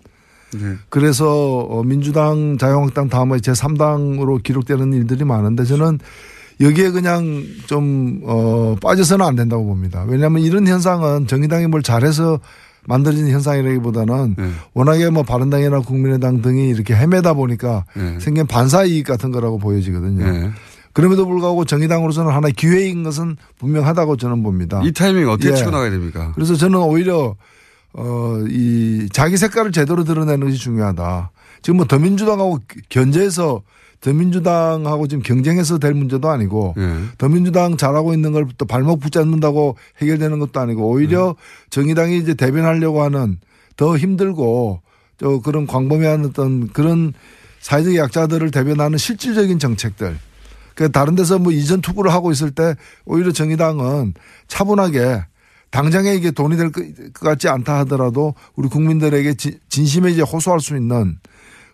네. 0.55 0.75
그래서 0.89 1.59
어, 1.59 1.83
민주당, 1.83 2.57
자유한국당 2.57 3.09
다음에 3.09 3.37
제3당으로 3.37 4.41
기록되는 4.41 4.91
일들이 4.93 5.23
많은데 5.23 5.65
저는 5.65 5.99
여기에 6.59 6.89
그냥 6.89 7.43
좀, 7.67 8.21
어, 8.23 8.75
빠져서는 8.81 9.23
안 9.23 9.35
된다고 9.35 9.65
봅니다. 9.67 10.03
왜냐하면 10.07 10.41
이런 10.41 10.65
현상은 10.67 11.27
정의당이 11.27 11.67
뭘 11.67 11.83
잘해서 11.83 12.39
만들어진 12.87 13.27
현상이라기보다는 13.29 14.35
네. 14.37 14.49
워낙에 14.73 15.09
뭐 15.09 15.23
바른당이나 15.23 15.81
국민의당 15.81 16.41
등이 16.41 16.69
이렇게 16.69 16.95
헤매다 16.95 17.33
보니까 17.33 17.83
네. 17.95 18.17
생긴 18.19 18.47
반사 18.47 18.85
이익 18.85 19.05
같은 19.05 19.31
거라고 19.31 19.59
보여지거든요. 19.59 20.25
네. 20.25 20.51
그럼에도 20.93 21.27
불구하고 21.27 21.65
정의당으로서는 21.65 22.31
하나의 22.31 22.53
기회인 22.53 23.03
것은 23.03 23.35
분명하다고 23.59 24.17
저는 24.17 24.41
봅니다. 24.41 24.81
이 24.83 24.91
타이밍 24.93 25.29
어떻게 25.29 25.51
예. 25.51 25.55
치고 25.55 25.69
나가야 25.69 25.91
됩니까? 25.91 26.31
그래서 26.33 26.55
저는 26.55 26.79
오히려 26.79 27.35
어, 27.93 28.43
이 28.49 29.07
자기 29.11 29.37
색깔을 29.37 29.71
제대로 29.73 30.03
드러내는 30.03 30.47
것이 30.47 30.57
중요하다. 30.57 31.31
지금 31.61 31.77
뭐 31.77 31.85
더민주당하고 31.85 32.59
견제해서 32.89 33.61
더민주당하고 34.01 35.07
지금 35.07 35.23
경쟁해서 35.23 35.77
될 35.79 35.93
문제도 35.93 36.29
아니고 36.29 36.75
예. 36.77 36.95
더민주당 37.17 37.77
잘하고 37.77 38.13
있는 38.13 38.31
걸 38.31 38.47
또 38.57 38.65
발목 38.65 38.99
붙잡는다고 39.01 39.75
해결되는 40.01 40.39
것도 40.39 40.59
아니고 40.59 40.87
오히려 40.89 41.35
정의당이 41.69 42.17
이제 42.17 42.33
대변하려고 42.33 43.03
하는 43.03 43.37
더 43.75 43.97
힘들고 43.97 44.81
저 45.19 45.39
그런 45.39 45.67
광범위한 45.67 46.25
어떤 46.25 46.67
그런 46.69 47.13
사회적 47.59 47.95
약자들을 47.95 48.49
대변하는 48.51 48.97
실질적인 48.97 49.59
정책들. 49.59 50.17
그 50.75 50.91
다른 50.91 51.15
데서 51.15 51.39
뭐 51.39 51.51
이전 51.51 51.81
투구를 51.81 52.13
하고 52.13 52.31
있을 52.31 52.51
때 52.51 52.75
오히려 53.05 53.31
정의당은 53.31 54.13
차분하게 54.47 55.23
당장에 55.71 56.13
이게 56.15 56.31
돈이 56.31 56.55
될 56.55 56.71
것 56.71 56.83
같지 57.13 57.49
않다 57.49 57.79
하더라도 57.79 58.35
우리 58.55 58.69
국민들에게 58.69 59.33
지- 59.33 59.59
진심에 59.69 60.11
이제 60.11 60.21
호소할 60.21 60.59
수 60.61 60.77
있는 60.77 61.17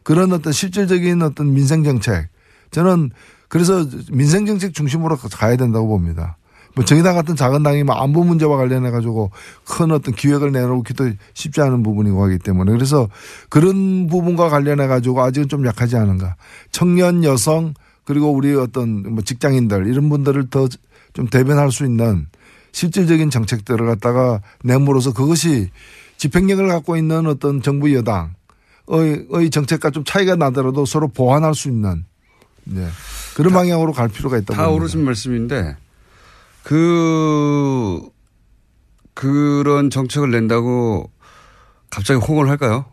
그런 0.03 0.33
어떤 0.33 0.53
실질적인 0.53 1.21
어떤 1.21 1.53
민생 1.53 1.83
정책 1.83 2.27
저는 2.71 3.11
그래서 3.47 3.85
민생 4.11 4.45
정책 4.45 4.73
중심으로 4.73 5.17
가야 5.17 5.57
된다고 5.57 5.87
봅니다. 5.87 6.37
뭐 6.75 6.83
정의당 6.83 7.13
같은 7.13 7.35
작은 7.35 7.61
당이 7.61 7.83
뭐 7.83 7.95
안보 7.95 8.23
문제와 8.23 8.57
관련해 8.57 8.89
가지고 8.89 9.29
큰 9.63 9.91
어떤 9.91 10.15
기획을 10.15 10.51
내놓기도 10.51 11.11
쉽지 11.35 11.61
않은 11.61 11.83
부분이고 11.83 12.23
하기 12.23 12.39
때문에 12.39 12.71
그래서 12.71 13.09
그런 13.49 14.07
부분과 14.07 14.49
관련해 14.49 14.87
가지고 14.87 15.21
아직은 15.21 15.49
좀 15.49 15.67
약하지 15.67 15.97
않은가. 15.97 16.35
청년 16.71 17.23
여성 17.23 17.75
그리고 18.05 18.31
우리 18.31 18.55
어떤 18.55 19.03
뭐 19.13 19.23
직장인들 19.23 19.87
이런 19.87 20.09
분들을 20.09 20.49
더 20.49 20.67
좀 21.13 21.27
대변할 21.27 21.71
수 21.71 21.85
있는 21.85 22.27
실질적인 22.71 23.29
정책들을 23.29 23.85
갖다가 23.85 24.41
내므로서 24.63 25.13
그것이 25.13 25.69
집행력을 26.17 26.67
갖고 26.67 26.97
있는 26.97 27.27
어떤 27.27 27.61
정부 27.61 27.93
여당 27.93 28.33
의의 28.87 29.49
정책과 29.49 29.91
좀 29.91 30.03
차이가 30.03 30.35
나더라도 30.35 30.85
서로 30.85 31.07
보완할 31.07 31.55
수 31.55 31.69
있는 31.69 32.05
네. 32.65 32.87
그런 33.35 33.53
방향으로 33.53 33.93
갈 33.93 34.09
필요가 34.09 34.37
있다고 34.37 34.53
다 34.53 34.65
봅니다. 34.65 34.75
오르신 34.75 35.03
말씀인데 35.03 35.77
그 36.63 38.01
그런 39.13 39.89
정책을 39.89 40.31
낸다고 40.31 41.09
갑자기 41.89 42.19
호응을 42.19 42.49
할까요? 42.49 42.85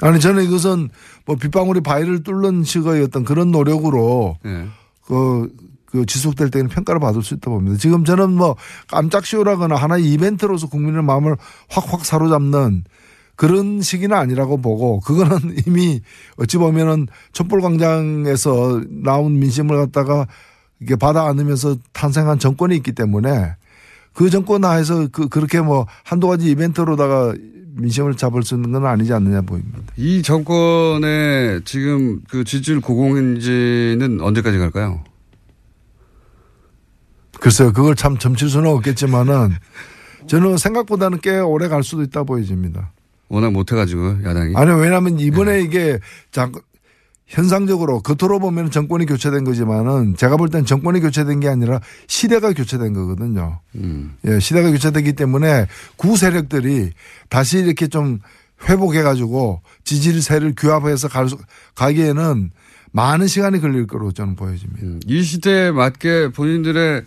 아니 0.00 0.20
저는 0.20 0.44
이것은 0.44 0.90
뭐 1.24 1.36
빗방울이 1.36 1.80
바위를 1.80 2.22
뚫는 2.22 2.64
식의 2.64 3.02
어떤 3.02 3.24
그런 3.24 3.50
노력으로 3.50 4.36
예. 4.44 4.66
그, 5.06 5.50
그 5.86 6.04
지속될 6.04 6.50
때는 6.50 6.68
평가를 6.68 7.00
받을 7.00 7.22
수 7.22 7.34
있다고 7.34 7.56
봅니다. 7.56 7.78
지금 7.78 8.04
저는 8.04 8.32
뭐 8.32 8.56
깜짝 8.88 9.24
쇼라거나 9.24 9.74
하나의 9.74 10.04
이벤트로서 10.12 10.68
국민의 10.68 11.02
마음을 11.02 11.36
확확 11.68 12.04
사로잡는 12.04 12.84
그런 13.36 13.82
시기는 13.82 14.16
아니라고 14.16 14.56
보고 14.56 15.00
그거는 15.00 15.56
이미 15.66 16.00
어찌 16.36 16.56
보면은 16.56 17.06
촛불광장에서 17.32 18.82
나온 18.88 19.38
민심을 19.38 19.76
갖다가 19.76 20.26
이게 20.80 20.96
받아 20.96 21.26
안으면서 21.26 21.76
탄생한 21.92 22.38
정권이 22.38 22.74
있기 22.76 22.92
때문에 22.92 23.54
그 24.12 24.30
정권 24.30 24.64
하에서 24.64 25.08
그 25.08 25.28
그렇게 25.28 25.60
뭐 25.60 25.86
한두 26.02 26.28
가지 26.28 26.50
이벤트로다가 26.50 27.34
민심을 27.78 28.16
잡을 28.16 28.42
수 28.42 28.54
있는 28.54 28.72
건 28.72 28.86
아니지 28.86 29.12
않느냐 29.12 29.42
보입니다. 29.42 29.78
이 29.96 30.22
정권의 30.22 31.62
지금 31.64 32.22
그 32.30 32.42
지지율 32.42 32.80
고공인지는 32.80 34.20
언제까지 34.22 34.56
갈까요? 34.56 35.04
글쎄요, 37.38 37.74
그걸 37.74 37.94
참 37.94 38.16
점칠 38.16 38.48
수는 38.48 38.70
없겠지만은 38.70 39.52
저는 40.26 40.56
생각보다는 40.56 41.20
꽤 41.20 41.38
오래 41.38 41.68
갈 41.68 41.84
수도 41.84 42.02
있다 42.02 42.24
보여집니다. 42.24 42.92
워낙 43.28 43.52
못해가지고 43.52 44.18
야당이. 44.24 44.54
아니 44.56 44.70
왜냐하면 44.80 45.18
이번에 45.18 45.52
네. 45.58 45.62
이게 45.62 45.98
자 46.30 46.50
현상적으로 47.26 48.00
겉으로 48.02 48.38
보면 48.38 48.70
정권이 48.70 49.04
교체된 49.06 49.42
거지만은 49.44 50.14
제가 50.16 50.36
볼 50.36 50.48
땐 50.48 50.64
정권이 50.64 51.00
교체된 51.00 51.40
게 51.40 51.48
아니라 51.48 51.80
시대가 52.06 52.52
교체된 52.52 52.92
거거든요. 52.92 53.60
음. 53.74 54.14
예, 54.26 54.38
시대가 54.38 54.70
교체되기 54.70 55.14
때문에 55.14 55.66
구 55.96 56.16
세력들이 56.16 56.92
다시 57.28 57.58
이렇게 57.58 57.88
좀 57.88 58.20
회복해가지고 58.68 59.60
지지세를 59.82 60.54
규합해서 60.56 61.08
갈 61.08 61.28
수, 61.28 61.36
가기에는 61.74 62.52
많은 62.92 63.26
시간이 63.26 63.60
걸릴 63.60 63.86
거로 63.88 64.12
저는 64.12 64.36
보여집니다. 64.36 64.86
음. 64.86 65.00
이 65.06 65.22
시대에 65.22 65.72
맞게 65.72 66.28
본인들의 66.28 67.02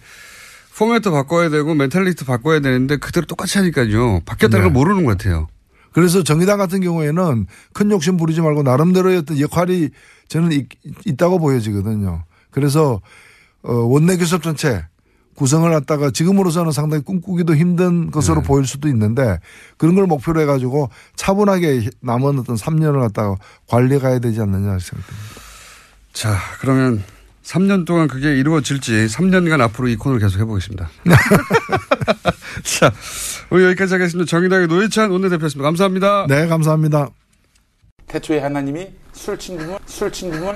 포맷도 0.77 1.11
바꿔야 1.11 1.49
되고 1.49 1.73
멘탈리티 1.73 2.25
바꿔야 2.25 2.59
되는데 2.59 2.97
그대로 2.97 3.25
똑같이 3.25 3.57
하니까요. 3.57 4.19
바뀌었다는 4.25 4.65
걸 4.65 4.73
네. 4.73 4.79
모르는 4.79 5.05
것 5.05 5.17
같아요. 5.17 5.47
그래서 5.91 6.23
정의당 6.23 6.57
같은 6.57 6.81
경우에는 6.81 7.47
큰 7.73 7.91
욕심 7.91 8.17
부리지 8.17 8.41
말고 8.41 8.63
나름대로의 8.63 9.17
어떤 9.17 9.39
역할이 9.39 9.89
저는 10.27 10.51
있, 10.51 10.67
있다고 11.05 11.39
보여지거든요. 11.39 12.23
그래서 12.51 13.01
어, 13.63 13.73
원내 13.73 14.17
교섭 14.17 14.43
전체 14.43 14.85
구성을 15.35 15.71
갖다가 15.71 16.11
지금으로서는 16.11 16.73
상당히 16.73 17.01
꿈꾸기도 17.03 17.55
힘든 17.55 18.11
것으로 18.11 18.41
네. 18.41 18.47
보일 18.47 18.65
수도 18.65 18.89
있는데 18.89 19.39
그런 19.77 19.95
걸 19.95 20.05
목표로 20.05 20.41
해가지고 20.41 20.89
차분하게 21.15 21.89
남은 22.01 22.39
어떤 22.39 22.57
3년을 22.57 22.99
갖다가 22.99 23.37
관리해 23.67 23.99
가야 24.01 24.19
되지 24.19 24.41
않느냐 24.41 24.77
생각됩니다. 24.79 25.05
자, 26.11 26.35
그러면 26.59 27.03
3년 27.49 27.85
동안 27.85 28.07
그게 28.07 28.37
이루어질지 28.37 29.07
3년간 29.07 29.59
앞으로 29.61 29.87
이 29.87 29.95
코너를 29.95 30.21
계속 30.21 30.39
해보겠습니다. 30.39 30.89
자, 32.63 32.93
오늘 33.49 33.65
여기까지 33.65 33.93
하겠습니다. 33.95 34.29
정의당의 34.29 34.67
노회찬 34.67 35.09
원내대표였습니다. 35.09 35.63
감사합니다. 35.67 36.27
네, 36.27 36.47
감사합니다. 36.47 37.09
태초에 38.07 38.39
하나님이 38.39 38.89
술친구문 39.13 39.79
술친구문 39.85 40.55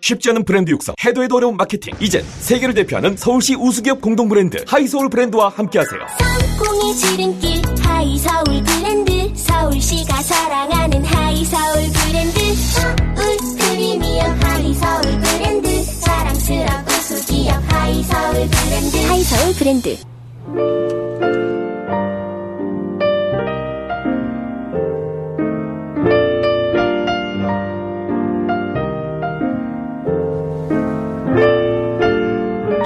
쉽지 0.00 0.30
않은 0.30 0.44
브랜드 0.44 0.70
육성, 0.70 0.94
해도 1.04 1.22
해도 1.22 1.36
어려운 1.36 1.56
마케팅. 1.56 1.92
이젠 2.00 2.24
세계를 2.40 2.74
대표하는 2.74 3.16
서울시 3.16 3.54
우수기업 3.54 4.00
공동 4.00 4.28
브랜드 4.28 4.64
하이서울 4.66 5.08
브랜드와 5.08 5.48
함께하세요. 5.48 6.00
공의 6.58 6.94
지름길 6.96 7.62
하이서울 7.82 8.44
브랜드. 8.64 9.34
서울시가 9.34 10.22
사랑하는 10.22 11.04
하이서울 11.04 11.74
브랜드. 11.92 12.54
서울 12.54 13.36
프리미엄 13.58 14.40
하이서울 14.42 15.02
브랜드. 15.20 16.00
자랑스러운 16.00 16.88
수기업 17.02 17.72
하이서울 17.72 18.48
브랜드. 18.48 18.96
하이서울 19.06 19.54
브랜드 19.54 19.96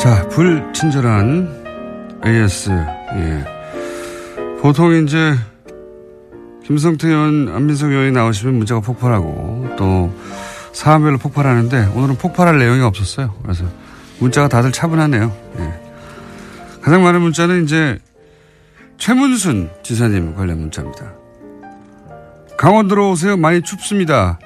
자, 0.02 0.26
불친절한 0.30 2.22
AS. 2.26 2.70
예. 2.70 3.44
보통 4.60 4.92
이제 4.94 5.32
김성태 6.64 7.06
의원, 7.06 7.48
안민석 7.54 7.92
의원이 7.92 8.10
나오시면 8.10 8.54
문자가 8.56 8.80
폭발하고 8.80 9.76
또 9.78 10.12
사안별로 10.72 11.18
폭발하는데 11.18 11.92
오늘은 11.94 12.16
폭발할 12.16 12.58
내용이 12.58 12.80
없었어요. 12.80 13.32
그래서 13.42 13.64
문자가 14.18 14.48
다들 14.48 14.72
차분하네요. 14.72 15.36
예. 15.60 15.80
가장 16.82 17.04
많은 17.04 17.20
문자는 17.20 17.62
이제 17.62 18.00
최문순 18.98 19.70
지사님 19.84 20.34
관련 20.34 20.58
문자입니다. 20.58 21.12
강원도로 22.58 23.12
오세요. 23.12 23.36
많이 23.36 23.62
춥습니다. 23.62 24.40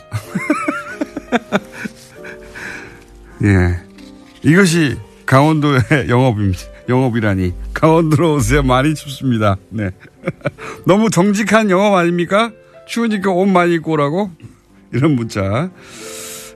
예. 3.43 3.81
이것이 4.43 5.06
강원도의 5.27 5.81
영업입니다. 6.09 6.61
영업이라니. 6.89 7.53
강원도로 7.75 8.37
오세요. 8.37 8.63
많이 8.63 8.95
춥습니다. 8.95 9.57
네. 9.71 9.91
너무 10.87 11.11
정직한 11.11 11.69
영업 11.69 11.95
아닙니까? 11.95 12.53
추우니까 12.87 13.33
옷 13.33 13.47
많이 13.47 13.75
입고 13.75 13.93
오라고? 13.93 14.31
이런 14.93 15.13
문자 15.13 15.71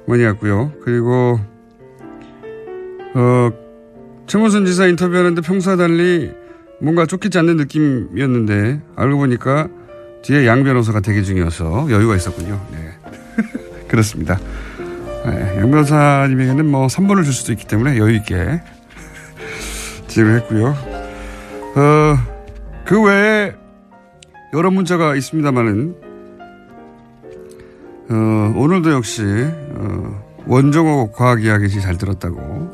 많이 0.07 0.25
왔고요. 0.25 0.73
그리고, 0.85 1.41
어, 3.15 3.51
최문순 4.27 4.65
지사 4.67 4.87
인터뷰하는데 4.87 5.41
평소와 5.43 5.77
달리 5.77 6.31
뭔가 6.81 7.05
쫓기지 7.05 7.37
않는 7.39 7.57
느낌이었는데 7.57 8.81
알고 8.97 9.19
보니까 9.19 9.69
뒤에 10.23 10.47
양 10.47 10.63
변호사가 10.63 11.01
대기 11.01 11.25
중이어서 11.25 11.89
여유가 11.91 12.15
있었군요. 12.15 12.65
네. 12.71 12.91
그렇습니다. 13.89 14.39
네, 15.27 15.59
양 15.59 15.71
변호사님에게는 15.71 16.67
뭐 16.67 16.87
3번을 16.87 17.25
줄 17.25 17.33
수도 17.33 17.53
있기 17.53 17.67
때문에 17.67 17.99
여유있게 17.99 18.63
진행을 20.09 20.41
했고요. 20.41 20.69
어, 21.77 22.17
그 22.85 23.03
외에 23.03 23.53
여러 24.53 24.71
문자가 24.71 25.15
있습니다만은, 25.15 25.95
어, 28.11 28.53
오늘도 28.57 28.93
역시, 28.93 29.23
어, 29.23 30.31
원종호 30.47 31.13
과학 31.13 31.45
이야기시 31.45 31.81
잘 31.81 31.97
들었다고 31.97 32.73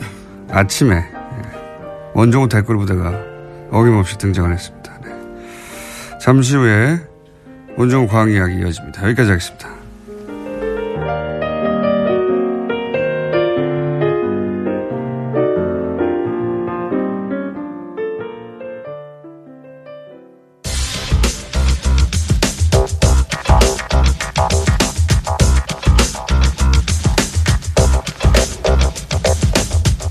아침에 0.51 0.97
예, 0.97 1.11
원종호 2.15 2.49
댓글 2.49 2.77
부대가 2.77 3.13
어김없이 3.71 4.17
등장을 4.19 4.51
했습니다. 4.53 4.99
네. 5.03 5.11
잠시 6.21 6.57
후에 6.57 6.99
원종호 7.77 8.07
과학 8.07 8.31
이야기 8.31 8.59
이어집니다. 8.61 9.03
여기까지 9.05 9.31
하겠습니다. 9.31 9.76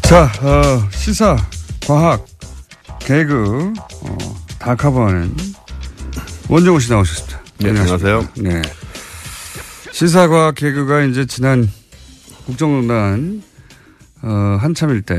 자, 0.07 0.25
어, 0.41 0.87
시사, 0.91 1.35
과학, 1.87 2.25
개그, 2.99 3.73
어, 4.01 4.17
다 4.59 4.75
커버하는 4.75 5.35
원정우 6.47 6.79
씨 6.79 6.91
나오셨습니다. 6.91 7.41
네, 7.59 7.69
안녕하세요. 7.69 8.27
네. 8.37 8.61
시사과 9.91 10.51
개그가 10.51 11.03
이제 11.03 11.25
지난 11.25 11.67
국정농단, 12.45 13.41
어, 14.21 14.57
한참일 14.59 15.01
때 15.01 15.15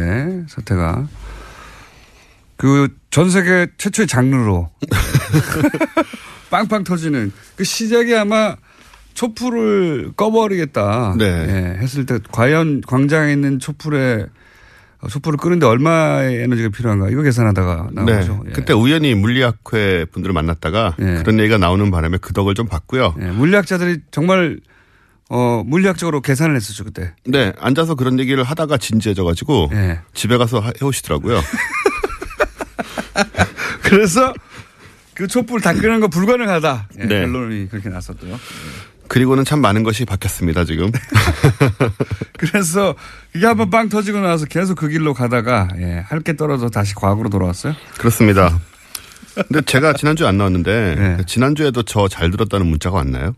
사태가 0.49 1.07
그 2.57 2.89
전 3.11 3.31
세계 3.31 3.67
최초의 3.79 4.07
장르로 4.09 4.69
빵빵 6.51 6.85
터지는 6.85 7.33
그 7.57 7.65
시작이 7.65 8.15
아마 8.15 8.57
촛불을 9.15 10.13
꺼버리겠다. 10.17 11.15
네. 11.17 11.25
예, 11.25 11.79
했을 11.81 12.05
때 12.05 12.19
과연 12.31 12.83
광장에 12.87 13.33
있는 13.33 13.59
촛불에 13.59 14.27
촛불을 15.09 15.37
끄는데 15.39 15.67
얼마의 15.67 16.43
에너지가 16.43 16.71
필요한가 16.71 17.11
이거 17.11 17.23
계산하다가 17.23 17.89
나온 17.93 18.07
네. 18.07 18.15
거죠. 18.17 18.43
예. 18.49 18.53
그때 18.53 18.73
우연히 18.73 19.15
물리학회 19.15 20.07
분들을 20.13 20.33
만났다가 20.33 20.95
그런 20.97 21.39
얘기가 21.41 21.59
나오는 21.59 21.91
바람에 21.91 22.19
그 22.21 22.33
덕을 22.33 22.55
좀 22.55 22.67
봤고요. 22.67 23.15
예, 23.21 23.25
물리학자들이 23.27 23.99
정말 24.11 24.61
어, 25.29 25.63
물리학적으로 25.67 26.21
계산을 26.21 26.55
했었죠 26.55 26.85
그때. 26.85 27.13
네, 27.27 27.53
앉아서 27.59 27.97
그런 27.97 28.21
얘기를 28.21 28.45
하다가 28.45 28.77
진지해져가지고 28.79 29.71
예. 29.73 30.01
집에 30.15 30.37
가서 30.37 30.61
하- 30.61 30.71
해오시더라고요. 30.81 31.41
그래서 33.83 34.33
그 35.15 35.27
촛불 35.27 35.61
다 35.61 35.73
끄는 35.73 36.01
거 36.01 36.09
불가능하다. 36.09 36.89
예, 37.01 37.07
네. 37.07 37.21
결론이 37.21 37.69
그렇게 37.69 37.89
났었고요. 37.89 38.39
그리고는 39.09 39.45
참 39.45 39.61
많은 39.61 39.83
것이 39.83 40.05
바뀌었습니다 40.05 40.65
지금. 40.65 40.91
그래서 42.39 42.95
이게 43.35 43.47
한번 43.47 43.71
빵 43.71 43.89
터지고 43.89 44.19
나서 44.21 44.47
계속 44.47 44.77
그 44.77 44.89
길로 44.89 45.15
가다가 45.15 45.69
예, 45.79 46.05
할게 46.09 46.37
떨어져 46.37 46.69
다시 46.69 46.95
과거로 46.95 47.29
돌아왔어요. 47.31 47.75
그렇습니다. 47.99 48.59
근데 49.35 49.61
제가 49.63 49.93
지난주에 49.93 50.27
안 50.27 50.39
나왔는데 50.39 50.95
네. 51.19 51.25
지난주에도 51.27 51.83
저 51.83 52.09
잘 52.09 52.31
들었다는 52.31 52.67
문자가 52.67 52.97
왔나요? 52.97 53.35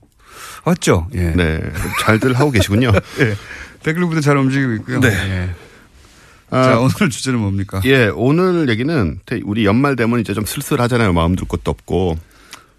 왔죠. 0.65 1.09
예. 1.15 1.31
네, 1.33 1.61
잘들 2.01 2.35
하고 2.35 2.51
계시군요. 2.51 2.93
예. 3.21 3.35
댓글부터 3.83 4.21
잘 4.21 4.37
움직이고 4.37 4.73
있고요. 4.75 5.01
네. 5.01 5.09
예. 5.09 5.51
아, 6.51 6.63
자 6.63 6.79
오늘 6.79 7.11
주제는 7.11 7.39
뭡니까? 7.41 7.81
예, 7.85 8.07
오늘 8.15 8.69
얘기는 8.69 9.21
우리 9.45 9.65
연말 9.67 9.97
되면 9.97 10.19
이제 10.21 10.33
좀 10.35 10.45
쓸쓸하잖아요. 10.45 11.13
마음 11.13 11.37
둘 11.37 11.47
것도 11.49 11.71
없고. 11.71 12.19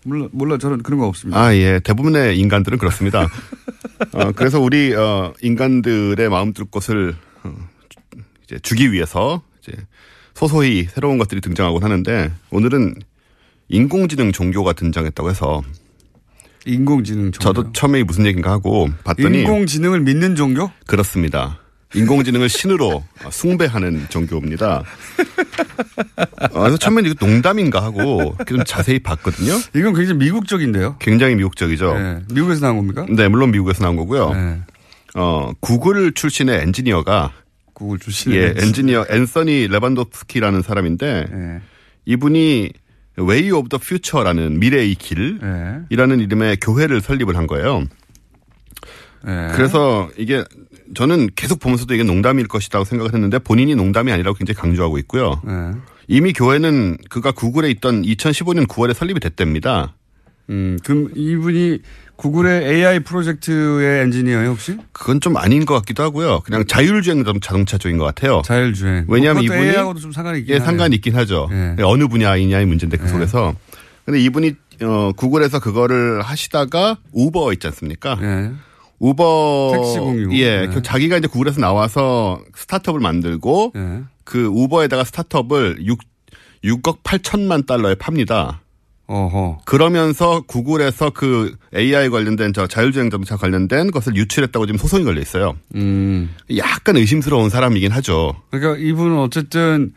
몰라, 0.10 0.28
몰라 0.32 0.58
저는 0.58 0.82
그런 0.84 1.00
거 1.00 1.08
없습니다. 1.08 1.39
아, 1.39 1.56
예. 1.56 1.80
대부분의 1.80 2.38
인간들은 2.39 2.78
그렇습니다. 2.80 3.28
어, 4.13 4.32
그래서 4.34 4.60
우리, 4.60 4.93
어, 4.93 5.34
인간들의 5.41 6.30
마음 6.30 6.52
둘 6.54 6.65
것을, 6.65 7.15
어, 7.43 7.56
이제 8.43 8.58
주기 8.60 8.91
위해서, 8.91 9.43
이제, 9.62 9.74
소소히 10.34 10.86
새로운 10.86 11.17
것들이 11.17 11.41
등장하곤 11.41 11.84
하는데, 11.84 12.32
오늘은 12.50 12.95
인공지능 13.67 14.32
종교가 14.32 14.74
등장했다고 14.74 15.30
해서, 15.30 15.62
인공지능 16.65 17.32
종교. 17.32 17.39
저도 17.39 17.72
처음에 17.72 18.04
무슨 18.04 18.26
얘기인가 18.26 18.52
하고 18.52 18.89
봤더니, 19.04 19.41
인공지능을 19.41 20.02
믿는 20.02 20.36
종교? 20.36 20.72
그렇습니다. 20.88 21.60
인공지능을 21.93 22.49
신으로 22.49 23.04
숭배하는 23.32 24.06
종교입니다. 24.10 24.84
어, 26.52 26.60
그래서 26.60 26.78
처음엔 26.78 27.06
이거 27.06 27.25
농담인가 27.25 27.82
하고 27.84 28.36
좀 28.47 28.63
자세히 28.63 28.99
봤거든요. 28.99 29.54
이건 29.75 29.95
굉장히 29.95 30.19
미국적인데요. 30.19 30.97
굉장히 30.99 31.36
미국적이죠. 31.36 31.97
네. 31.97 32.19
미국에서 32.32 32.62
나온 32.62 32.78
겁니까? 32.78 33.06
네, 33.10 33.28
물론 33.28 33.52
미국에서 33.52 33.84
나온 33.84 33.95
거고요. 33.95 34.34
네. 34.34 34.60
어, 35.15 35.52
구글 35.60 36.12
출신의 36.12 36.62
엔지니어가 36.62 37.34
구글 37.73 37.97
출신의 37.97 38.38
예, 38.38 38.43
엔지니어. 38.49 38.65
엔지니어 38.67 39.06
앤서니 39.10 39.67
레반도프스키라는 39.69 40.62
사람인데 40.62 41.25
네. 41.32 41.62
이분이 42.06 42.71
Way 43.17 43.50
of 43.52 43.67
the 43.69 43.78
Future라는 43.80 44.60
미래의 44.60 44.95
길이라는 44.95 46.19
이름의 46.19 46.58
교회를 46.62 47.02
설립을 47.02 47.36
한 47.36 47.47
거예요. 47.47 47.84
네. 49.25 49.49
그래서 49.53 50.10
이게 50.17 50.43
저는 50.95 51.29
계속 51.36 51.60
보면서도 51.60 51.93
이게 51.93 52.03
농담일 52.03 52.47
것이라고 52.47 52.86
생각을 52.86 53.13
했는데 53.13 53.39
본인이 53.39 53.75
농담이 53.75 54.12
아니라고 54.12 54.38
굉장히 54.38 54.58
강조하고 54.58 54.97
있고요. 54.99 55.41
네. 55.45 55.71
이미 56.08 56.34
교회는 56.34 56.97
그가 57.10 57.32
구글에 57.32 57.69
있던 57.71 58.01
2015년 58.01 58.67
9월에 58.67 58.93
설립이 58.93 59.19
됐답니다. 59.19 59.93
음, 60.49 60.79
그럼 60.84 61.10
이분이 61.15 61.79
구글의 62.15 62.67
AI 62.67 62.99
프로젝트의 63.01 64.01
엔지니어예요 64.01 64.49
혹시? 64.49 64.77
그건 64.91 65.21
좀 65.21 65.38
아닌 65.38 65.65
것 65.65 65.75
같기도 65.75 66.03
하고요. 66.03 66.41
그냥 66.41 66.65
자율주행 66.65 67.23
자동차 67.41 67.77
쪽인 67.77 67.97
것 67.97 68.05
같아요. 68.05 68.41
자율주행. 68.43 69.05
왜냐하면 69.08 69.43
그것도 69.43 69.55
이분이 69.55 69.69
AI하고도 69.69 69.99
좀 69.99 70.12
상관이 70.12 70.39
있긴 70.39 70.55
예, 70.55 70.60
상관이 70.60 70.95
있긴 70.95 71.15
하죠. 71.15 71.47
예. 71.51 71.75
어느 71.84 72.08
분야이냐의 72.08 72.65
문제인데 72.65 72.97
그 72.97 73.08
속에서. 73.08 73.53
근데 74.03 74.19
이분이 74.19 74.55
어, 74.82 75.12
구글에서 75.15 75.60
그거를 75.60 76.21
하시다가 76.21 76.97
우버 77.13 77.53
있지 77.53 77.67
않습니까? 77.67 78.17
우버 79.00 79.72
택시 79.74 80.00
공유. 80.00 80.38
예, 80.38 80.62
네. 80.62 80.68
그 80.68 80.82
자기가 80.82 81.18
이제 81.18 81.28
구글에서 81.28 81.60
나와서 81.60 82.42
스타트업을 82.56 83.00
만들고 83.00 83.74
예. 83.76 84.02
그 84.24 84.46
우버에다가 84.46 85.04
스타트업을 85.04 85.86
6 85.86 86.00
6억 86.64 87.04
8천만 87.04 87.66
달러에 87.66 87.96
팝니다. 87.96 88.62
어허. 89.08 89.60
그러면서 89.66 90.42
구글에서 90.42 91.10
그 91.10 91.56
AI 91.76 92.10
관련된 92.10 92.54
저 92.54 92.68
자율주행 92.68 93.10
자동차 93.10 93.38
관련된 93.38 93.90
것을 93.90 94.16
유출했다고 94.16 94.68
지금 94.68 94.78
소송이 94.78 95.04
걸려 95.04 95.20
있어요. 95.20 95.56
음. 95.74 96.36
약간 96.58 96.96
의심스러운 96.96 97.50
사람이긴 97.50 97.92
하죠. 97.92 98.34
그러니까 98.52 98.78
이분은 98.80 99.18
어쨌든 99.18 99.94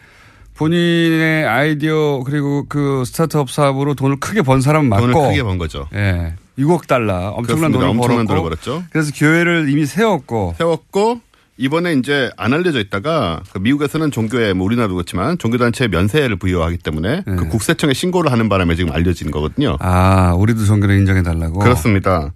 본인의 0.54 1.46
아이디어 1.46 2.22
그리고 2.24 2.64
그 2.68 3.04
스타트업 3.04 3.50
사업으로 3.50 3.94
돈을 3.94 4.18
크게 4.18 4.42
번 4.42 4.62
사람 4.62 4.86
맞고 4.86 5.08
돈을 5.08 5.28
크게 5.28 5.42
번 5.42 5.58
거죠. 5.58 5.88
예. 5.94 6.34
6억 6.62 6.86
달러 6.86 7.30
엄청난 7.30 7.72
그렇습니다. 7.72 7.78
돈을 7.78 7.88
엄청난 7.88 8.26
벌었고 8.26 8.26
돈을 8.26 8.42
벌었죠. 8.42 8.84
그래서 8.90 9.12
교회를 9.14 9.68
이미 9.68 9.86
세웠고 9.86 10.54
세웠고 10.58 11.20
이번에 11.58 11.92
이제 11.94 12.30
안 12.36 12.54
알려져 12.54 12.80
있다가 12.80 13.42
그 13.52 13.58
미국에서는 13.58 14.10
종교에 14.10 14.52
뭐 14.52 14.64
우리나라도 14.66 14.94
그렇지만 14.94 15.38
종교단체에 15.38 15.88
면세를 15.88 16.36
부여하기 16.36 16.78
때문에 16.78 17.22
그 17.24 17.48
국세청에 17.48 17.92
신고를 17.92 18.32
하는 18.32 18.48
바람에 18.48 18.74
지금 18.74 18.92
알려진 18.92 19.30
거거든요. 19.30 19.76
아 19.80 20.34
우리도 20.34 20.64
종교를 20.64 20.96
인정해 20.96 21.22
달라고 21.22 21.58
그렇습니다. 21.60 22.32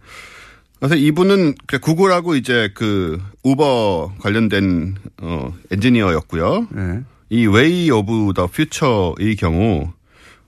그래서 0.79 0.95
이분은 0.95 1.55
그 1.67 1.79
구글하고 1.79 2.37
이제 2.37 2.71
그 2.75 3.19
우버 3.43 4.13
관련된 4.21 4.97
어 5.23 5.53
엔지니어였고요. 5.73 6.67
네. 6.71 7.01
이 7.31 7.47
Way 7.47 7.91
of 7.91 8.35
the 8.37 8.47
Future의 8.47 9.37
경우 9.39 9.89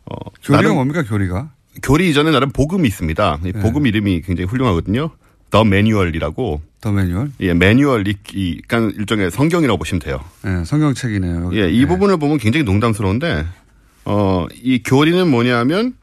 어 0.04 0.30
교리가 0.44 0.62
나름 0.62 0.74
뭡니까 0.74 1.02
교리가? 1.02 1.50
교리 1.82 2.10
이전에 2.10 2.30
나름 2.30 2.50
복음이 2.50 2.86
있습니다. 2.88 3.40
이 3.44 3.52
복음 3.52 3.86
이름이 3.86 4.22
굉장히 4.22 4.46
훌륭하거든요. 4.48 5.10
The 5.50 5.64
Manual이라고. 5.64 6.60
The 6.80 6.92
Manual? 6.92 7.30
예, 7.40 7.54
매뉴얼이 7.54 8.14
이- 8.34 8.60
그러니까 8.66 8.98
일종의 8.98 9.30
성경이라고 9.30 9.78
보시면 9.78 10.00
돼요. 10.00 10.20
예, 10.46 10.64
성경책이네요. 10.64 11.50
예, 11.54 11.70
이 11.70 11.86
부분을 11.86 12.18
보면 12.18 12.38
굉장히 12.38 12.64
농담스러운데 12.64 13.46
어, 14.04 14.46
이 14.62 14.82
교리는 14.84 15.28
뭐냐면 15.28 15.94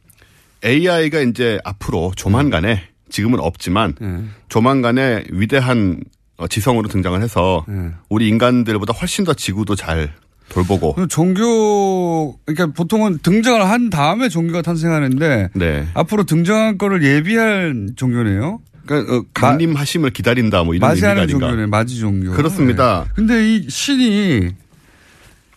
AI가 0.63 1.21
이제 1.21 1.59
앞으로 1.63 2.11
조만간에 2.15 2.81
지금은 3.09 3.39
없지만 3.39 3.93
예. 4.01 4.23
조만간에 4.49 5.23
위대한 5.29 6.01
어, 6.37 6.47
지성으로 6.47 6.89
등장을 6.89 7.21
해서 7.21 7.65
예. 7.69 7.91
우리 8.09 8.27
인간들보다 8.27 8.93
훨씬 8.93 9.23
더 9.23 9.33
지구도 9.33 9.75
잘 9.75 10.13
돌보고 10.49 10.93
그 10.95 11.07
종교 11.07 12.37
그러니까 12.45 12.67
보통은 12.67 13.19
등장을 13.19 13.63
한 13.67 13.89
다음에 13.89 14.29
종교가 14.29 14.61
탄생하는데 14.61 15.49
네. 15.53 15.87
앞으로 15.93 16.23
등장할 16.23 16.77
거를 16.77 17.03
예비한 17.03 17.93
종교네요. 17.95 18.59
그러니까 18.85 19.15
어, 19.15 19.23
강림하심을 19.33 20.11
기다린다 20.11 20.63
뭐 20.63 20.75
이런 20.75 20.89
의미가 20.89 21.07
맞이하는 21.07 21.21
아닌가. 21.23 21.47
종교네, 21.47 21.65
맞이 21.67 21.99
종교. 21.99 22.31
그렇습니다. 22.31 23.05
네. 23.07 23.11
근데 23.15 23.55
이 23.55 23.67
신이 23.69 24.51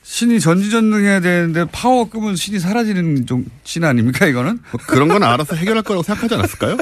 신이 0.03 0.41
전지전능해야 0.41 1.21
되는데 1.21 1.67
파워 1.71 2.09
끄면 2.09 2.35
신이 2.35 2.59
사라지는 2.59 3.27
종, 3.27 3.45
신 3.65 3.85
아닙니까 3.85 4.27
이거는? 4.27 4.59
뭐 4.71 4.81
그런 4.87 5.09
건 5.09 5.23
알아서 5.23 5.55
해결할 5.55 5.83
거라고 5.83 6.03
생각하지 6.03 6.35
않았을까요? 6.35 6.79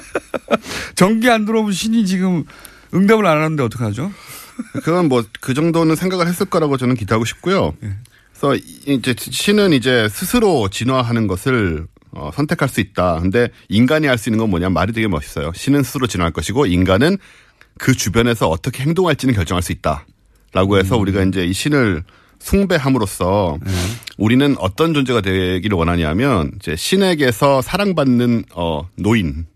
전기 0.95 1.29
안 1.29 1.45
들어오면 1.45 1.73
신이 1.73 2.07
지금 2.07 2.45
응답을 2.95 3.27
안 3.27 3.39
하는데 3.43 3.61
어떡하죠? 3.65 4.13
그건 4.83 5.09
뭐 5.09 5.23
그 5.41 5.55
정도는 5.55 5.97
생각을 5.97 6.27
했을 6.27 6.47
거라고 6.47 6.77
저는 6.77 6.95
기대하고 6.97 7.25
싶고요. 7.25 7.75
그래서 8.33 8.55
이- 8.57 8.95
이제 8.95 9.15
신은 9.19 9.73
이제 9.73 10.09
스스로 10.11 10.69
진화하는 10.69 11.27
것을 11.27 11.87
어, 12.13 12.31
선택할 12.35 12.69
수 12.69 12.81
있다. 12.81 13.19
근데 13.21 13.49
인간이 13.69 14.07
할 14.07 14.17
수 14.19 14.29
있는 14.31 14.39
건 14.39 14.51
뭐냐 14.51 14.71
말이 14.71 14.93
되게 14.93 15.07
멋있어요. 15.09 15.53
신은 15.55 15.83
스스로 15.83 16.07
진화할 16.07 16.33
것이고 16.33 16.67
인간은 16.67 17.19
그 17.79 17.95
주변에서 17.95 18.49
어떻게 18.49 18.83
행동할지는 18.85 19.35
결정할 19.35 19.63
수 19.63 19.73
있다. 19.73 20.07
라고 20.53 20.79
해서 20.79 20.97
우리가 20.97 21.23
이제 21.25 21.45
이 21.45 21.53
신을 21.53 22.03
숭배함으로써 22.39 23.59
우리는 24.19 24.57
어떤 24.59 24.95
존재가 24.95 25.21
되기를 25.21 25.77
원하냐면 25.77 26.51
이제 26.57 26.75
신에게서 26.77 27.61
사랑받는 27.63 28.45
어 28.55 28.89
노인 28.97 29.47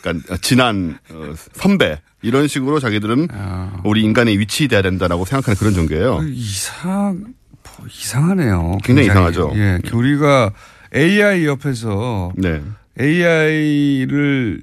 그러니까 0.00 0.36
지난 0.40 0.98
어, 1.10 1.32
선배 1.52 2.00
이런 2.22 2.48
식으로 2.48 2.80
자기들은 2.80 3.28
아. 3.32 3.80
우리 3.84 4.02
인간의 4.02 4.38
위치 4.38 4.68
돼야 4.68 4.82
된다라고 4.82 5.24
생각하는 5.24 5.56
그런 5.58 5.74
종교예요. 5.74 6.20
이상 6.28 7.34
뭐 7.62 7.86
이상하네요. 7.88 8.78
굉장히 8.84 9.08
이상하죠. 9.08 9.52
예, 9.54 9.78
우리가 9.92 10.52
AI 10.94 11.46
옆에서 11.46 12.32
네. 12.36 12.62
AI를 13.00 14.60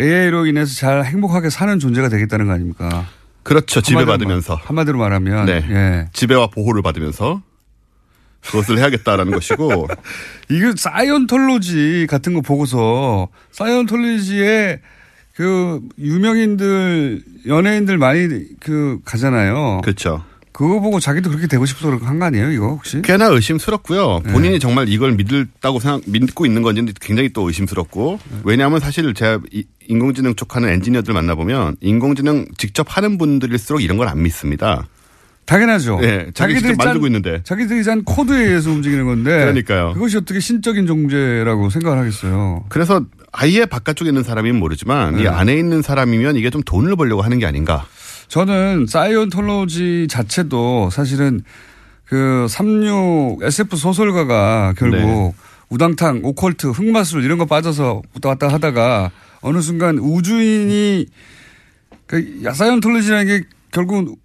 AI로 0.00 0.46
인해서 0.46 0.74
잘 0.74 1.04
행복하게 1.04 1.50
사는 1.50 1.78
존재가 1.78 2.08
되겠다는 2.08 2.46
거 2.46 2.52
아닙니까? 2.52 3.06
그렇죠. 3.42 3.80
지배 3.80 3.98
한마디로 3.98 4.18
받으면서. 4.18 4.54
한마디로 4.62 4.98
말하면 4.98 5.46
네. 5.46 5.64
예. 5.70 6.08
지배와 6.12 6.48
보호를 6.48 6.82
받으면서 6.82 7.42
그것을 8.42 8.78
해야겠다라는 8.78 9.32
것이고 9.32 9.88
이거 10.50 10.72
사이언톨로지 10.76 12.06
같은 12.08 12.34
거 12.34 12.40
보고서 12.40 13.28
사이언톨로지에 13.52 14.80
그 15.34 15.80
유명인들 15.98 17.22
연예인들 17.46 17.98
많이 17.98 18.28
그 18.60 18.98
가잖아요. 19.04 19.80
그렇죠. 19.84 20.24
그거 20.50 20.80
보고 20.80 20.98
자기도 20.98 21.30
그렇게 21.30 21.46
되고 21.46 21.64
싶어서 21.66 21.96
한거 22.04 22.24
아니에요, 22.24 22.50
이거 22.50 22.66
혹시? 22.70 23.00
꽤나 23.02 23.26
의심스럽고요. 23.26 24.22
네. 24.24 24.32
본인이 24.32 24.58
정말 24.58 24.88
이걸 24.88 25.12
믿을다고 25.12 25.78
생각, 25.78 26.00
믿고 26.06 26.46
있는 26.46 26.62
건지 26.62 26.84
굉장히 27.00 27.28
또 27.28 27.46
의심스럽고. 27.46 28.18
네. 28.28 28.38
왜냐하면 28.42 28.80
사실 28.80 29.14
제가 29.14 29.38
이- 29.52 29.62
인공지능 29.86 30.34
쪽 30.34 30.56
하는 30.56 30.68
엔지니어들 30.70 31.14
만나보면 31.14 31.76
인공지능 31.80 32.46
직접 32.56 32.86
하는 32.96 33.18
분들일수록 33.18 33.82
이런 33.82 33.98
걸 33.98 34.08
안 34.08 34.20
믿습니다. 34.24 34.88
당연하죠. 35.48 35.98
예, 36.02 36.26
자기 36.34 36.56
직접 36.56 36.76
만들고 36.76 37.06
있는데. 37.06 37.40
자기들이 37.42 37.82
짠 37.82 38.04
코드에 38.04 38.48
의해서 38.48 38.70
움직이는 38.70 39.06
건데. 39.06 39.30
그러니까요. 39.30 39.94
그것이 39.94 40.18
어떻게 40.18 40.40
신적인 40.40 40.86
존재라고 40.86 41.70
생각을 41.70 41.96
하겠어요. 41.96 42.66
그래서 42.68 43.02
아예 43.32 43.64
바깥쪽에 43.64 44.10
있는 44.10 44.22
사람이면 44.22 44.60
모르지만 44.60 45.18
이 45.18 45.22
네. 45.22 45.28
안에 45.28 45.56
있는 45.56 45.80
사람이면 45.80 46.36
이게 46.36 46.50
좀 46.50 46.62
돈을 46.62 46.96
벌려고 46.96 47.22
하는 47.22 47.38
게 47.38 47.46
아닌가. 47.46 47.86
저는 48.28 48.84
사이언톨로지 48.86 50.06
자체도 50.10 50.90
사실은 50.90 51.40
그36 52.10 53.42
SF 53.42 53.74
소설가가 53.76 54.74
결국 54.76 54.98
네. 54.98 55.32
우당탕, 55.70 56.20
오컬트, 56.24 56.66
흑마술 56.66 57.24
이런 57.24 57.38
거 57.38 57.46
빠져서 57.46 58.02
왔다 58.12 58.28
갔다 58.28 58.48
하다가 58.48 59.10
어느 59.40 59.62
순간 59.62 59.96
우주인이 59.96 61.06
그 62.06 62.42
사이언톨로지라는 62.52 63.26
게 63.26 63.44
결국 63.70 64.18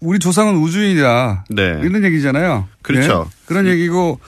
우리 0.00 0.18
조상은 0.18 0.56
우주인이다. 0.56 1.46
네. 1.50 1.80
이런 1.82 2.04
얘기잖아요. 2.04 2.68
그렇죠. 2.82 3.28
네? 3.30 3.36
그런 3.46 3.66
얘기고 3.66 4.20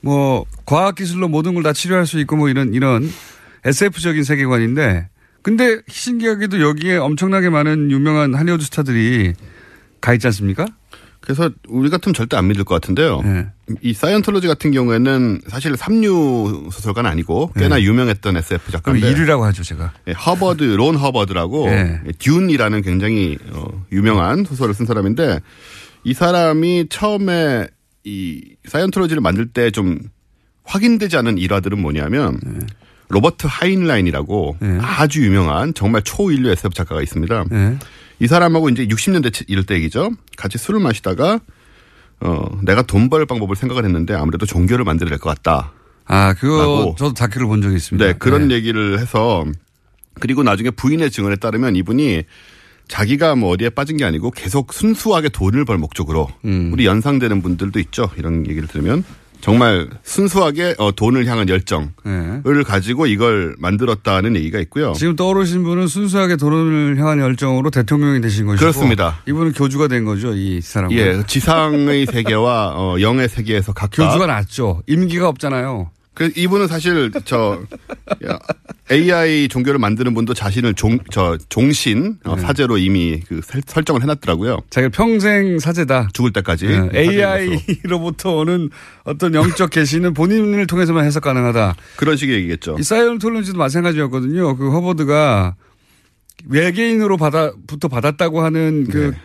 뭐 0.00 0.44
과학 0.64 0.94
기술로 0.94 1.28
모든 1.28 1.54
걸 1.54 1.62
다 1.62 1.72
치료할 1.72 2.06
수 2.06 2.18
있고 2.20 2.36
뭐 2.36 2.48
이런 2.48 2.74
이런 2.74 3.10
SF적인 3.64 4.22
세계관인데 4.24 5.08
근데 5.42 5.80
신기하게도 5.88 6.60
여기에 6.60 6.96
엄청나게 6.98 7.50
많은 7.50 7.90
유명한 7.90 8.34
할리우드 8.34 8.64
스타들이 8.64 9.32
가 10.00 10.12
있지 10.14 10.26
않습니까? 10.28 10.66
그래서 11.26 11.50
우리 11.68 11.90
같으면 11.90 12.14
절대 12.14 12.36
안 12.36 12.46
믿을 12.46 12.62
것 12.62 12.76
같은데요. 12.76 13.20
네. 13.22 13.48
이 13.82 13.92
사이언톨로지 13.92 14.46
같은 14.46 14.70
경우에는 14.70 15.40
사실 15.48 15.76
삼류 15.76 16.68
소설가는 16.70 17.10
아니고 17.10 17.50
꽤나 17.56 17.82
유명했던 17.82 18.36
SF 18.36 18.70
네. 18.70 18.78
그럼 18.80 19.00
작가인데 19.00 19.12
1위라고 19.24 19.40
하죠, 19.40 19.64
제가. 19.64 19.92
예, 20.06 20.12
허버드, 20.12 20.62
론 20.62 20.94
허버드라고 20.94 21.66
네. 21.66 22.00
듄이라는 22.20 22.80
굉장히 22.82 23.36
어, 23.50 23.66
유명한 23.90 24.44
소설을 24.44 24.72
쓴 24.72 24.86
사람인데 24.86 25.40
이 26.04 26.14
사람이 26.14 26.86
처음에 26.90 27.66
이 28.04 28.54
사이언톨로지를 28.68 29.20
만들 29.20 29.48
때 29.48 29.72
좀 29.72 29.98
확인되지 30.62 31.16
않은 31.16 31.38
일화들은 31.38 31.80
뭐냐면 31.80 32.38
네. 32.44 32.58
로버트 33.08 33.48
하인라인이라고 33.50 34.58
아주 34.80 35.24
유명한 35.24 35.74
정말 35.74 36.02
초일류 36.02 36.50
SF 36.50 36.74
작가가 36.74 37.02
있습니다. 37.02 37.44
네. 38.18 38.24
이 38.24 38.28
사람하고 38.28 38.68
이제 38.70 38.86
60년대 38.86 39.44
이럴 39.48 39.64
때 39.64 39.74
얘기죠. 39.74 40.10
같이 40.36 40.58
술을 40.58 40.80
마시다가 40.80 41.40
어 42.20 42.48
내가 42.62 42.82
돈 42.82 43.08
벌 43.10 43.26
방법을 43.26 43.56
생각을 43.56 43.84
했는데 43.84 44.14
아무래도 44.14 44.46
종교를 44.46 44.84
만들어야 44.84 45.10
될 45.10 45.18
것 45.18 45.28
같다. 45.30 45.72
아, 46.06 46.34
그거 46.34 46.58
라고. 46.58 46.94
저도 46.98 47.14
다큐를 47.14 47.46
본 47.46 47.60
적이 47.62 47.76
있습니다. 47.76 48.06
네, 48.06 48.12
그런 48.18 48.50
얘기를 48.52 48.98
해서 49.00 49.44
그리고 50.20 50.42
나중에 50.42 50.70
부인의 50.70 51.10
증언에 51.10 51.36
따르면 51.36 51.76
이분이 51.76 52.22
자기가 52.88 53.34
뭐 53.34 53.50
어디에 53.50 53.68
빠진 53.70 53.96
게 53.96 54.04
아니고 54.04 54.30
계속 54.30 54.72
순수하게 54.72 55.28
돈을 55.30 55.64
벌 55.64 55.76
목적으로 55.78 56.28
음. 56.44 56.70
우리 56.72 56.86
연상되는 56.86 57.42
분들도 57.42 57.78
있죠. 57.80 58.08
이런 58.16 58.46
얘기를 58.48 58.68
들으면 58.68 59.04
정말 59.40 59.88
순수하게 60.02 60.74
어, 60.78 60.92
돈을 60.92 61.26
향한 61.26 61.48
열정을 61.48 61.88
네. 62.04 62.62
가지고 62.64 63.06
이걸 63.06 63.54
만들었다는 63.58 64.36
얘기가 64.36 64.58
있고요. 64.60 64.92
지금 64.94 65.16
떠오르신 65.16 65.62
분은 65.62 65.86
순수하게 65.86 66.36
돈을 66.36 66.98
향한 66.98 67.18
열정으로 67.20 67.70
대통령이 67.70 68.20
되신 68.20 68.46
것이고 68.46 68.60
그렇습니다. 68.60 69.18
이분은 69.28 69.52
교주가 69.52 69.88
된 69.88 70.04
거죠, 70.04 70.32
이 70.34 70.60
사람은. 70.60 70.96
예, 70.96 71.22
지상의 71.26 72.06
세계와 72.06 72.74
어, 72.76 73.00
영의 73.00 73.28
세계에서 73.28 73.72
각각 73.72 74.04
교주가 74.04 74.26
낫죠. 74.26 74.82
임기가 74.86 75.28
없잖아요. 75.28 75.90
그 76.16 76.32
이분은 76.34 76.66
사실 76.66 77.10
저 77.26 77.62
야, 78.26 78.38
AI 78.90 79.48
종교를 79.48 79.78
만드는 79.78 80.14
분도 80.14 80.32
자신을 80.32 80.72
종 80.72 80.98
저 81.12 81.36
종신 81.50 82.16
어, 82.24 82.36
네. 82.36 82.40
사제로 82.42 82.78
이미 82.78 83.20
그 83.28 83.42
설- 83.44 83.60
설정을 83.66 84.02
해놨더라고요. 84.02 84.60
자기가 84.70 84.90
평생 84.96 85.58
사제다. 85.58 86.08
죽을 86.14 86.32
때까지 86.32 86.66
네. 86.68 86.88
AI로부터 86.94 88.34
오는 88.36 88.70
어떤 89.04 89.34
영적 89.34 89.68
계시는 89.70 90.14
본인을 90.14 90.66
통해서만 90.66 91.04
해석 91.04 91.22
가능하다. 91.24 91.76
그런 91.96 92.16
식의 92.16 92.34
얘기겠죠. 92.36 92.76
이 92.78 92.82
사이언톨로지도 92.82 93.58
마찬가지였거든요. 93.58 94.56
그 94.56 94.70
허버드가 94.72 95.54
외계인으로 96.48 97.18
받아부터 97.18 97.88
받았다고 97.88 98.42
하는 98.42 98.86
그 98.90 99.10
네. 99.12 99.18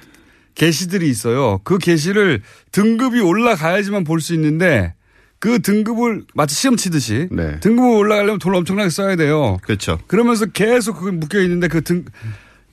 계시들이 0.55 1.07
있어요. 1.09 1.59
그 1.63 1.77
계시를 1.77 2.41
등급이 2.73 3.21
올라가야지만 3.21 4.03
볼 4.03 4.19
수 4.19 4.33
있는데 4.33 4.93
그 5.41 5.59
등급을 5.61 6.23
마치 6.33 6.55
시험 6.55 6.77
치듯이 6.77 7.27
네. 7.31 7.59
등급을 7.59 7.89
올라가려면 7.97 8.39
돈을 8.39 8.57
엄청나게 8.59 8.89
써야 8.89 9.17
돼요. 9.17 9.57
그렇죠. 9.63 9.99
그러면서 10.07 10.45
계속 10.45 10.97
그걸 10.97 11.11
묶여 11.11 11.41
있는데 11.41 11.67
그 11.67 11.81
등 11.81 12.05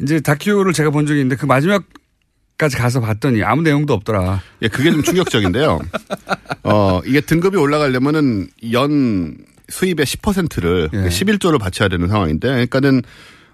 이제 0.01 0.21
다큐를 0.21 0.73
제가 0.73 0.91
본 0.91 1.07
적이 1.07 1.21
있는데 1.21 1.35
그 1.37 1.47
마지막 1.47 1.83
까지 2.57 2.77
가서 2.77 3.01
봤더니 3.01 3.43
아무 3.45 3.63
내용도 3.63 3.95
없더라. 3.95 4.43
예, 4.63 4.69
그게 4.69 4.91
좀 4.91 5.03
충격적인데요. 5.03 5.79
어, 6.65 7.01
이게 7.07 7.21
등급이 7.21 7.57
올라가려면은 7.57 8.49
연 8.73 9.37
수입의 9.69 10.05
10%를 10.05 10.89
예. 10.93 10.97
11조를 11.09 11.61
바쳐야 11.61 11.89
되는 11.89 12.09
상황인데, 12.09 12.49
그러니까는 12.49 13.03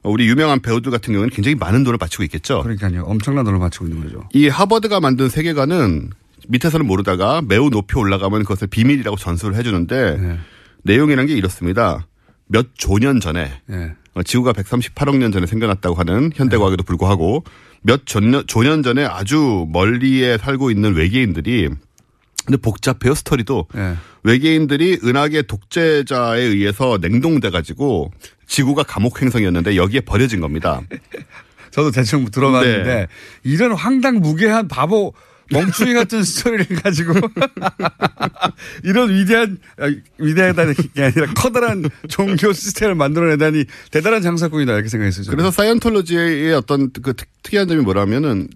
우리 0.04 0.26
유명한 0.26 0.60
배우들 0.60 0.90
같은 0.90 1.12
경우는 1.12 1.30
굉장히 1.30 1.54
많은 1.54 1.84
돈을 1.84 1.98
바치고 1.98 2.22
있겠죠. 2.24 2.62
그러니까요. 2.62 3.02
엄청난 3.04 3.44
돈을 3.44 3.58
바치고 3.58 3.86
있는 3.86 4.02
거죠. 4.04 4.26
이 4.32 4.48
하버드가 4.48 5.00
만든 5.00 5.28
세계관은 5.28 6.10
밑에서는 6.48 6.86
모르다가 6.86 7.42
매우 7.42 7.70
높이 7.70 7.98
올라가면 7.98 8.42
그것을 8.42 8.66
비밀이라고 8.68 9.16
전수를 9.16 9.56
해주는데 9.56 10.16
네. 10.16 10.38
내용이라는 10.82 11.26
게 11.26 11.34
이렇습니다. 11.34 12.06
몇 12.46 12.66
조년 12.74 13.20
전에 13.20 13.50
예. 13.70 13.94
어, 14.14 14.22
지구가 14.22 14.52
138억 14.52 15.16
년 15.16 15.32
전에 15.32 15.46
생겨났다고 15.46 15.96
하는 15.96 16.30
현대 16.34 16.56
과학에도 16.56 16.82
불구하고 16.82 17.44
몇 17.82 18.06
조년, 18.06 18.46
조년 18.46 18.82
전에 18.82 19.04
아주 19.04 19.66
멀리에 19.70 20.38
살고 20.38 20.70
있는 20.70 20.94
외계인들이 20.94 21.68
근데 22.46 22.58
복잡해요 22.58 23.14
스토리도 23.14 23.68
예. 23.76 23.96
외계인들이 24.22 25.00
은하계 25.02 25.42
독재자에 25.42 26.40
의해서 26.40 26.98
냉동돼 27.00 27.50
가지고 27.50 28.10
지구가 28.46 28.82
감옥 28.82 29.22
행성이었는데 29.22 29.76
여기에 29.76 30.00
버려진 30.02 30.40
겁니다. 30.40 30.80
저도 31.70 31.90
대충 31.90 32.26
들어봤는데 32.26 32.94
네. 32.94 33.06
이런 33.42 33.72
황당무계한 33.72 34.68
바보 34.68 35.12
멍충이 35.50 35.94
같은 35.94 36.22
스토리를 36.22 36.76
가지고 36.82 37.12
이런 38.82 39.10
위대한 39.10 39.58
아, 39.78 39.92
위대하다는 40.18 40.74
게 40.94 41.02
아니라 41.04 41.26
커다란 41.34 41.88
종교 42.08 42.52
시스템을 42.52 42.94
만들어내다니 42.94 43.64
대단한 43.90 44.22
장사꾼이다 44.22 44.72
이렇게 44.74 44.88
생각했어요. 44.88 45.26
그래서 45.30 45.50
사이언톨로지의 45.50 46.54
어떤 46.54 46.90
그 46.92 47.14
특- 47.14 47.28
특이한 47.42 47.68
점이 47.68 47.82
뭐라면은 47.82 48.48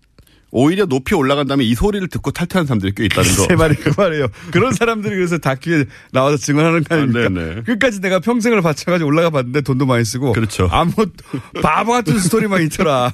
오히려 0.51 0.87
높이 0.87 1.15
올라간 1.15 1.47
다음에 1.47 1.65
이 1.65 1.75
소리를 1.75 2.09
듣고 2.09 2.31
탈퇴한 2.31 2.67
사람들이 2.67 2.93
꽤 2.97 3.05
있다는 3.05 3.31
거. 3.37 3.47
제 3.49 3.55
말이 3.55 3.75
그 3.75 3.93
말이에요. 3.97 4.29
그런 4.51 4.73
사람들이 4.73 5.15
그래서 5.15 5.39
다큐에 5.39 5.85
나와서 6.13 6.37
증언하는 6.39 6.85
거 6.85 6.95
아닙니까? 6.95 7.29
아. 7.41 7.63
끝까지 7.63 8.01
내가 8.01 8.19
평생을 8.21 8.63
바쳐가지고 8.63 9.09
올라가 9.09 9.31
봤는데 9.31 9.61
돈도 9.61 9.85
많이 9.85 10.05
쓰고. 10.05 10.33
그렇죠. 10.33 10.69
아무 10.71 10.93
바보 11.63 11.93
같은 11.93 12.19
스토리만 12.19 12.63
있더라. 12.63 13.13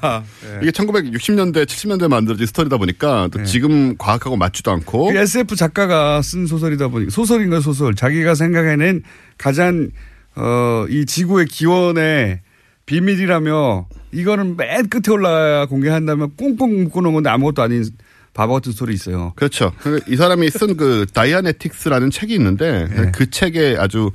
이게 0.63 0.71
1960년대, 0.71 1.65
70년대 1.67 2.09
만들어진 2.09 2.47
스토리다 2.47 2.77
보니까 2.77 3.29
또 3.33 3.43
지금 3.45 3.97
과학하고 3.97 4.37
맞지도 4.37 4.71
않고 4.71 5.13
그 5.13 5.17
SF 5.17 5.57
작가가 5.57 6.23
쓴 6.23 6.47
소설이다 6.47 6.89
보니 6.89 7.11
소설인가 7.11 7.61
소설 7.61 7.95
자기가 7.95 8.35
생각해낸 8.35 9.03
가장 9.39 9.91
어, 10.37 10.87
이 10.89 11.07
지구의 11.07 11.47
기원의 11.47 12.41
비밀이라며 12.87 13.87
이거는 14.15 14.57
맨 14.57 14.89
끝에 14.89 15.13
올라야 15.13 15.67
공개한다면 15.67 16.37
꽁꽁 16.37 16.85
묶어놓은 16.85 17.15
건데 17.15 17.31
아무것도 17.31 17.63
아닌 17.63 17.85
바보 18.33 18.55
같은 18.55 18.73
소리 18.73 18.95
있어요. 18.95 19.33
그렇죠. 19.37 19.73
이 20.09 20.17
사람이 20.17 20.51
쓴 20.51 20.77
그 20.77 21.07
다이아네틱스라는 21.13 22.11
책이 22.11 22.35
있는데 22.35 22.89
네. 22.89 23.13
그 23.15 23.31
책에 23.31 23.77
아주 23.79 24.11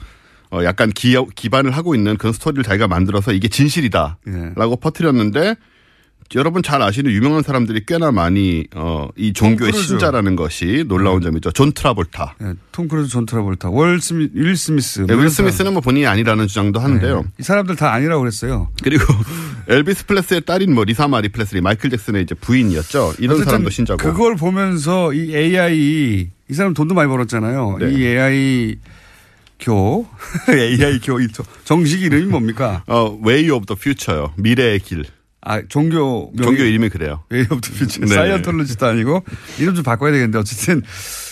어, 0.52 0.64
약간 0.64 0.89
기, 0.89 1.16
기반을 1.36 1.72
하고 1.72 1.95
있는 1.95 2.18
그런 2.18 2.34
스토리를 2.34 2.64
자기가 2.64 2.88
만들어서 2.88 3.32
이게 3.32 3.47
진실이다라고 3.47 4.18
예. 4.28 4.76
퍼뜨렸는데 4.82 5.56
여러분 6.36 6.61
잘 6.61 6.82
아시는 6.82 7.11
유명한 7.11 7.41
사람들이 7.41 7.86
꽤나 7.88 8.11
많이 8.11 8.65
어, 8.75 9.07
이 9.15 9.34
종교의. 9.34 9.73
신자라는 9.73 10.36
것이 10.36 10.86
놀라운 10.88 11.21
점이죠. 11.21 11.51
존 11.51 11.71
트라볼타. 11.71 12.36
예, 12.43 12.53
톰 12.71 12.88
크루즈, 12.88 13.09
존 13.09 13.25
트라볼타, 13.25 13.69
월 13.69 13.99
스미, 13.99 14.30
윌 14.34 14.55
스미스. 14.55 15.01
네, 15.07 15.15
뭐윌 15.15 15.30
스미스는 15.30 15.73
뭐 15.73 15.82
본인이 15.82 16.05
아니라는 16.05 16.47
주장도 16.47 16.80
하는데요. 16.80 17.25
이 17.39 17.43
사람들 17.43 17.75
다 17.75 17.91
아니라고 17.93 18.21
그랬어요. 18.21 18.69
그리고 18.84 19.03
엘비스 19.67 20.05
프레슬리의 20.05 20.41
딸인 20.41 20.73
뭐 20.73 20.84
리사 20.84 21.07
마리 21.07 21.30
프레슬리 21.30 21.62
마이클 21.61 21.89
잭슨의 21.89 22.23
이제 22.23 22.36
부인이었죠. 22.36 23.13
이런 23.19 23.43
사람도 23.43 23.69
신자고. 23.71 23.97
그걸 23.97 24.36
보면서 24.36 25.13
이 25.13 25.36
AI 25.36 26.30
이 26.49 26.53
사람 26.53 26.73
돈도 26.73 26.93
많이 26.93 27.09
벌었잖아요. 27.09 27.77
네. 27.80 27.91
이 27.91 28.05
AI 28.05 28.75
교 29.59 30.07
AI 30.49 30.99
교이 30.99 31.27
정식 31.65 32.01
이름이 32.03 32.25
뭡니까? 32.25 32.84
어, 32.88 33.17
Way 33.25 33.49
of 33.49 33.65
the 33.65 33.77
Future요. 33.80 34.32
미래의 34.38 34.80
길. 34.80 35.05
아 35.42 35.62
종교 35.70 36.32
명이- 36.34 36.44
종교 36.44 36.64
이름이 36.64 36.90
그래요. 36.90 37.24
Of 37.32 37.62
the 37.62 37.76
Future. 37.76 38.08
네. 38.10 38.14
사이언톨로지도 38.16 38.86
아니고 38.86 39.24
이름 39.60 39.74
좀 39.76 39.84
바꿔야 39.84 40.12
되겠는데 40.12 40.38
어쨌든 40.38 40.82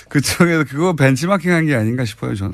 그쪽에서 0.10 0.64
그거 0.64 0.94
벤치마킹 0.96 1.52
한 1.52 1.66
게 1.68 1.76
아닌가 1.76 2.06
싶어요 2.06 2.34
저는. 2.36 2.54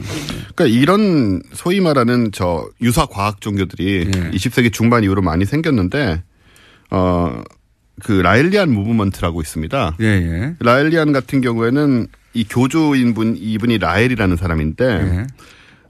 그러니까 0.55 0.65
이런 0.65 1.41
소위 1.53 1.79
말하는 1.79 2.31
저 2.31 2.67
유사 2.81 3.05
과학 3.05 3.39
종교들이 3.41 4.09
예. 4.15 4.31
20세기 4.31 4.73
중반 4.73 5.03
이후로 5.03 5.21
많이 5.21 5.45
생겼는데 5.45 6.23
어그 6.89 8.11
라일리안 8.23 8.71
무브먼트라고 8.71 9.41
있습니다. 9.41 9.97
예, 10.01 10.05
예. 10.05 10.55
라일리안 10.59 11.11
같은 11.11 11.41
경우에는 11.41 12.07
이 12.33 12.43
교주인 12.45 13.13
분 13.13 13.35
이분이 13.37 13.77
라엘이라는 13.77 14.35
사람인데 14.37 14.85
예. 14.85 15.27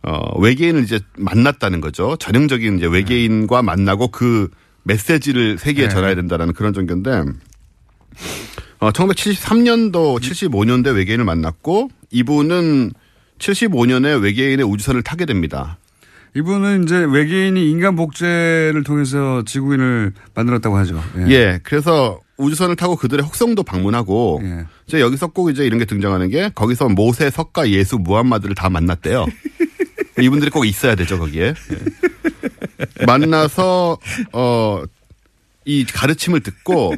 어 0.05 0.37
외계인을 0.41 0.83
이제 0.83 0.99
만났다는 1.17 1.79
거죠. 1.79 2.17
전형적인 2.19 2.77
이제 2.77 2.87
외계인과 2.87 3.61
만나고 3.61 4.09
그 4.09 4.49
메시지를 4.83 5.57
세계에 5.57 5.85
예. 5.85 5.89
전해야 5.89 6.15
된다라는 6.15 6.53
그런 6.53 6.73
종교인데 6.73 7.23
어 8.79 8.91
1973년도 8.91 10.19
75년대 10.19 10.95
외계인을 10.95 11.25
만났고 11.25 11.89
이분은 12.11 12.91
75년에 13.39 14.21
외계인의 14.21 14.65
우주선을 14.65 15.03
타게 15.03 15.25
됩니다. 15.25 15.77
이분은 16.35 16.83
이제 16.83 16.97
외계인이 16.97 17.69
인간 17.69 17.95
복제를 17.95 18.83
통해서 18.83 19.43
지구인을 19.45 20.13
만들었다고 20.33 20.75
하죠. 20.77 21.01
예. 21.29 21.59
그래서 21.63 22.19
우주선을 22.37 22.75
타고 22.75 22.95
그들의 22.95 23.23
혹성도 23.23 23.63
방문하고 23.63 24.41
이제 24.87 24.99
여기서 24.99 25.27
꼭 25.27 25.49
이제 25.49 25.63
이런 25.65 25.77
게 25.77 25.85
등장하는 25.85 26.29
게 26.29 26.49
거기서 26.53 26.89
모세, 26.89 27.29
석가, 27.29 27.69
예수, 27.69 27.97
무함마드를 27.99 28.55
다 28.55 28.69
만났대요. 28.69 29.27
이분들이 30.19 30.49
꼭 30.49 30.65
있어야 30.65 30.95
되죠 30.95 31.19
거기에. 31.19 31.43
예. 31.43 31.53
만나서 33.05 33.97
어. 34.33 34.83
이 35.65 35.85
가르침을 35.85 36.41
듣고 36.41 36.93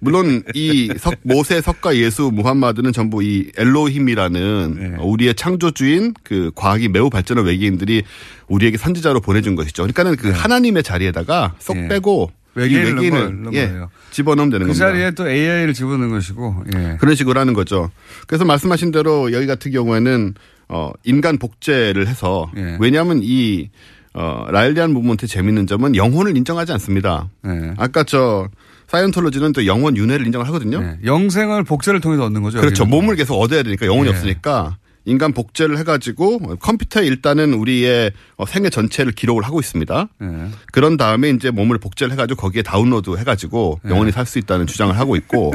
물론 0.00 0.42
이 0.54 0.92
석, 0.98 1.14
모세, 1.22 1.62
석가, 1.62 1.96
예수, 1.96 2.30
무함마드는 2.32 2.92
전부 2.92 3.22
이 3.22 3.50
엘로힘이라는 3.56 4.76
네. 4.78 4.96
우리의 5.00 5.34
창조주인 5.34 6.12
그 6.22 6.50
과학이 6.54 6.88
매우 6.88 7.08
발전한 7.08 7.46
외계인들이 7.46 8.02
우리에게 8.48 8.76
선지자로 8.76 9.20
보내준 9.20 9.54
것이죠. 9.54 9.84
그러니까는 9.84 10.16
그 10.16 10.30
하나님의 10.30 10.82
자리에다가 10.82 11.54
쏙 11.58 11.78
네. 11.78 11.88
빼고 11.88 12.30
이 12.56 12.60
외계인을 12.60 12.94
외계인을 12.96 13.54
예. 13.54 13.72
집어넣으면 14.10 14.50
되는 14.50 14.66
그 14.66 14.72
겁니다. 14.72 14.86
자리에 14.86 15.10
또 15.12 15.28
AI를 15.28 15.72
집어넣는 15.72 16.10
것이고. 16.10 16.64
예. 16.76 16.96
그런 17.00 17.14
식으로 17.14 17.40
하는 17.40 17.54
거죠. 17.54 17.90
그래서 18.26 18.44
말씀하신 18.44 18.92
대로 18.92 19.32
여기 19.32 19.46
같은 19.46 19.72
경우에는 19.72 20.34
어 20.68 20.92
인간 21.04 21.38
복제를 21.38 22.06
해서 22.06 22.50
예. 22.56 22.76
왜냐하면 22.80 23.20
이 23.22 23.70
어, 24.14 24.46
라일리안 24.50 24.92
무브먼트의 24.92 25.28
재밌는 25.28 25.66
점은 25.66 25.96
영혼을 25.96 26.36
인정하지 26.36 26.72
않습니다. 26.72 27.28
예. 27.46 27.74
아까 27.76 28.04
저 28.04 28.48
사이언톨로지는 28.88 29.52
또 29.52 29.66
영혼 29.66 29.96
윤회를 29.96 30.24
인정을 30.26 30.46
하거든요. 30.48 30.80
예. 30.82 30.98
영생을 31.04 31.64
복제를 31.64 32.00
통해서 32.00 32.24
얻는 32.24 32.42
거죠. 32.42 32.60
그렇죠. 32.60 32.82
여기는. 32.84 32.96
몸을 32.96 33.16
계속 33.16 33.34
얻어야 33.40 33.62
되니까 33.64 33.86
영혼이 33.86 34.08
예. 34.08 34.12
없으니까 34.12 34.76
인간 35.06 35.32
복제를 35.32 35.76
해가지고 35.78 36.56
컴퓨터에 36.60 37.04
일단은 37.06 37.54
우리의 37.54 38.12
어, 38.36 38.46
생애 38.46 38.70
전체를 38.70 39.12
기록을 39.12 39.42
하고 39.42 39.58
있습니다. 39.58 40.08
예. 40.22 40.26
그런 40.72 40.96
다음에 40.96 41.30
이제 41.30 41.50
몸을 41.50 41.78
복제를 41.78 42.12
해가지고 42.12 42.40
거기에 42.40 42.62
다운로드 42.62 43.16
해가지고 43.16 43.80
네. 43.82 43.90
영원히 43.90 44.12
살 44.12 44.26
수 44.26 44.38
있다는 44.38 44.66
주장을 44.66 44.96
하고 44.96 45.16
있고, 45.16 45.52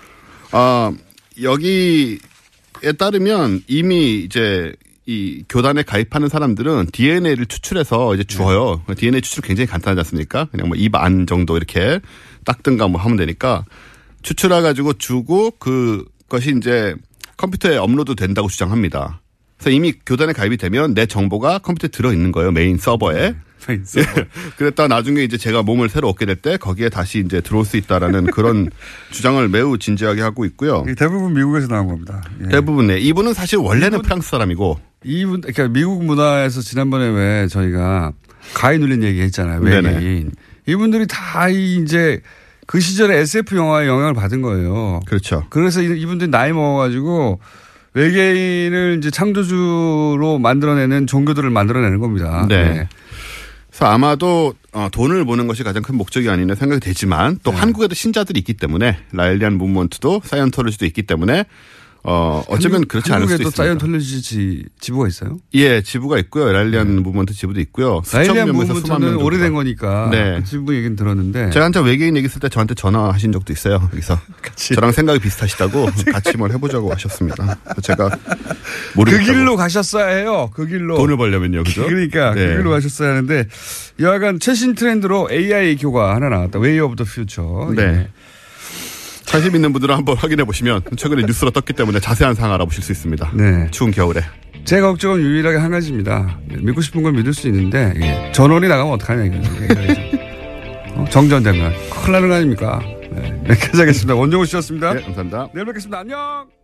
아 0.52 0.92
여기에 1.42 2.18
따르면 2.98 3.62
이미 3.68 4.14
이제 4.24 4.72
이 5.10 5.42
교단에 5.48 5.84
가입하는 5.84 6.28
사람들은 6.28 6.88
DNA를 6.92 7.46
추출해서 7.46 8.14
이제 8.14 8.24
주어요. 8.24 8.82
DNA 8.94 9.22
추출 9.22 9.42
굉장히 9.42 9.66
간단하지 9.66 10.00
않습니까? 10.00 10.44
그냥 10.50 10.68
뭐 10.68 10.76
입 10.76 10.94
안 10.96 11.26
정도 11.26 11.56
이렇게 11.56 11.98
닦든가 12.44 12.88
뭐 12.88 13.00
하면 13.00 13.16
되니까 13.16 13.64
추출해 14.20 14.60
가지고 14.60 14.92
주고 14.92 15.50
그것이 15.52 16.54
이제 16.58 16.94
컴퓨터에 17.38 17.78
업로드 17.78 18.14
된다고 18.16 18.48
주장합니다. 18.48 19.22
그래서 19.58 19.70
이미 19.74 19.92
교단에 20.06 20.32
가입이 20.32 20.56
되면 20.56 20.94
내 20.94 21.06
정보가 21.06 21.58
컴퓨터에 21.58 21.88
들어 21.88 22.12
있는 22.12 22.32
거예요. 22.32 22.52
메인 22.52 22.78
서버에. 22.78 23.34
메인 23.66 23.84
서버. 23.84 24.22
그랬다 24.56 24.86
나중에 24.88 25.22
이제 25.24 25.36
제가 25.36 25.62
몸을 25.62 25.88
새로 25.88 26.08
얻게 26.08 26.24
될 26.26 26.36
때 26.36 26.56
거기에 26.56 26.88
다시 26.88 27.18
이제 27.24 27.40
들어올 27.40 27.64
수 27.64 27.76
있다라는 27.76 28.26
그런 28.26 28.70
주장을 29.10 29.46
매우 29.48 29.76
진지하게 29.78 30.22
하고 30.22 30.44
있고요. 30.44 30.84
대부분 30.96 31.34
미국에서 31.34 31.66
나온 31.66 31.88
겁니다. 31.88 32.22
예. 32.44 32.48
대부분 32.48 32.86
네. 32.86 32.98
이분은 33.00 33.34
사실 33.34 33.58
원래는 33.58 34.02
프랑스 34.02 34.30
사람이고 34.30 34.78
이분, 35.04 35.40
그러니까 35.40 35.68
미국 35.68 36.04
문화에서 36.04 36.60
지난번에 36.60 37.08
왜 37.08 37.48
저희가 37.48 38.12
가위 38.54 38.78
눌린 38.78 39.02
얘기 39.02 39.20
했잖아요. 39.22 39.60
외계인. 39.60 39.82
네네. 39.82 40.26
이분들이 40.66 41.06
다 41.08 41.48
이제 41.48 42.20
그 42.66 42.78
시절에 42.78 43.16
SF 43.18 43.56
영화의 43.56 43.88
영향을 43.88 44.14
받은 44.14 44.40
거예요. 44.42 45.00
그렇죠. 45.06 45.46
그래서 45.50 45.82
이- 45.82 46.00
이분들이 46.00 46.30
나이 46.30 46.52
먹어가지고 46.52 47.40
외계인을 47.98 48.96
이제 48.98 49.10
창조주로 49.10 50.38
만들어내는 50.40 51.06
종교들을 51.08 51.50
만들어내는 51.50 51.98
겁니다. 51.98 52.46
네. 52.48 52.88
그래서 53.68 53.86
아마도 53.86 54.54
어, 54.72 54.88
돈을 54.90 55.24
버는 55.24 55.46
것이 55.48 55.64
가장 55.64 55.82
큰 55.82 55.96
목적이 55.96 56.30
아니냐 56.30 56.54
생각이 56.54 56.80
되지만 56.80 57.34
네. 57.34 57.40
또 57.42 57.50
한국에도 57.50 57.94
신자들이 57.94 58.38
있기 58.40 58.54
때문에 58.54 58.98
라일리안 59.12 59.58
무브먼트도 59.58 60.22
사이언톨로지도 60.24 60.86
있기 60.86 61.02
때문에 61.02 61.44
어 62.04 62.42
어쩌면 62.48 62.86
그렇지 62.86 63.12
않을 63.12 63.26
수도 63.26 63.42
있습니다. 63.42 63.56
사이언톨로지 63.62 64.22
지- 64.22 64.64
지부가 64.80 65.08
있어요? 65.08 65.36
예, 65.54 65.82
지부가 65.82 66.18
있고요. 66.20 66.50
라일리안 66.52 67.02
무브먼트 67.02 67.34
지부도 67.34 67.60
있고요. 67.60 68.02
라일리안 68.12 68.52
무브먼트는. 68.52 69.16
오래된 69.16 69.52
거니까 69.52 70.08
네. 70.10 70.36
그 70.38 70.44
지부 70.44 70.74
얘기는 70.74 70.94
들었는데 70.96 71.50
제가 71.50 71.64
한참 71.66 71.84
외계인 71.84 72.16
얘기 72.16 72.26
했을 72.26 72.40
때 72.40 72.48
저한테 72.48 72.74
전화하신 72.74 73.32
적도 73.32 73.52
있어요. 73.52 73.88
여기서 73.92 74.18
저랑 74.74 74.92
생각이 74.92 75.18
비슷하시다고 75.18 75.86
같이 76.12 76.36
뭘 76.36 76.52
해보자고 76.52 76.90
하셨습니다. 76.92 77.58
제가 77.82 78.08
그 78.08 78.16
모르겠다고. 78.94 79.26
길로 79.32 79.56
가셨어야 79.56 80.06
해요. 80.06 80.50
그 80.54 80.66
길로 80.66 80.96
돈을 80.96 81.16
벌려면요, 81.16 81.64
그죠? 81.64 81.84
그러니까 81.84 82.32
네. 82.34 82.46
그 82.46 82.56
길로 82.58 82.70
가셨어야 82.70 83.10
하는데 83.10 83.46
여하간 84.00 84.38
최신 84.40 84.74
트렌드로 84.74 85.28
AI 85.30 85.76
교가 85.76 86.14
하나 86.14 86.28
나왔다. 86.28 86.58
Way 86.60 86.78
of 86.78 86.96
the 86.96 87.04
Future. 87.04 87.72
네. 87.76 88.08
관심 89.30 89.54
있는 89.54 89.72
분들은 89.72 89.94
한번 89.94 90.16
확인해 90.16 90.44
보시면 90.44 90.82
최근에 90.96 91.22
뉴스로 91.26 91.50
떴기 91.50 91.72
때문에 91.74 92.00
자세한 92.00 92.34
사항 92.34 92.52
알아보실 92.54 92.82
수 92.82 92.92
있습니다. 92.92 93.32
네. 93.34 93.68
추운 93.70 93.90
겨울에. 93.90 94.22
제 94.64 94.80
걱정은 94.80 95.20
유일하게 95.20 95.58
한 95.58 95.70
가지입니다. 95.70 96.38
예, 96.52 96.56
믿고 96.56 96.80
싶은 96.80 97.02
걸 97.02 97.12
믿을 97.12 97.32
수 97.32 97.46
있는데 97.48 97.94
예, 97.96 98.32
전원이 98.32 98.68
나가면 98.68 98.92
어떡하냐 98.94 99.24
이거죠. 99.24 99.50
어, 100.94 101.04
정전되면 101.10 101.72
큰일 101.90 102.12
나는 102.12 102.28
거 102.28 102.34
아닙니까? 102.34 102.80
네. 103.12 103.42
여기까지 103.48 103.78
하겠습니다. 103.78 104.14
원정우 104.14 104.44
씨였습니다. 104.46 104.94
네, 104.94 105.02
감사합니다. 105.02 105.48
내일 105.54 105.66
뵙겠습니다. 105.66 106.00
안녕. 106.00 106.57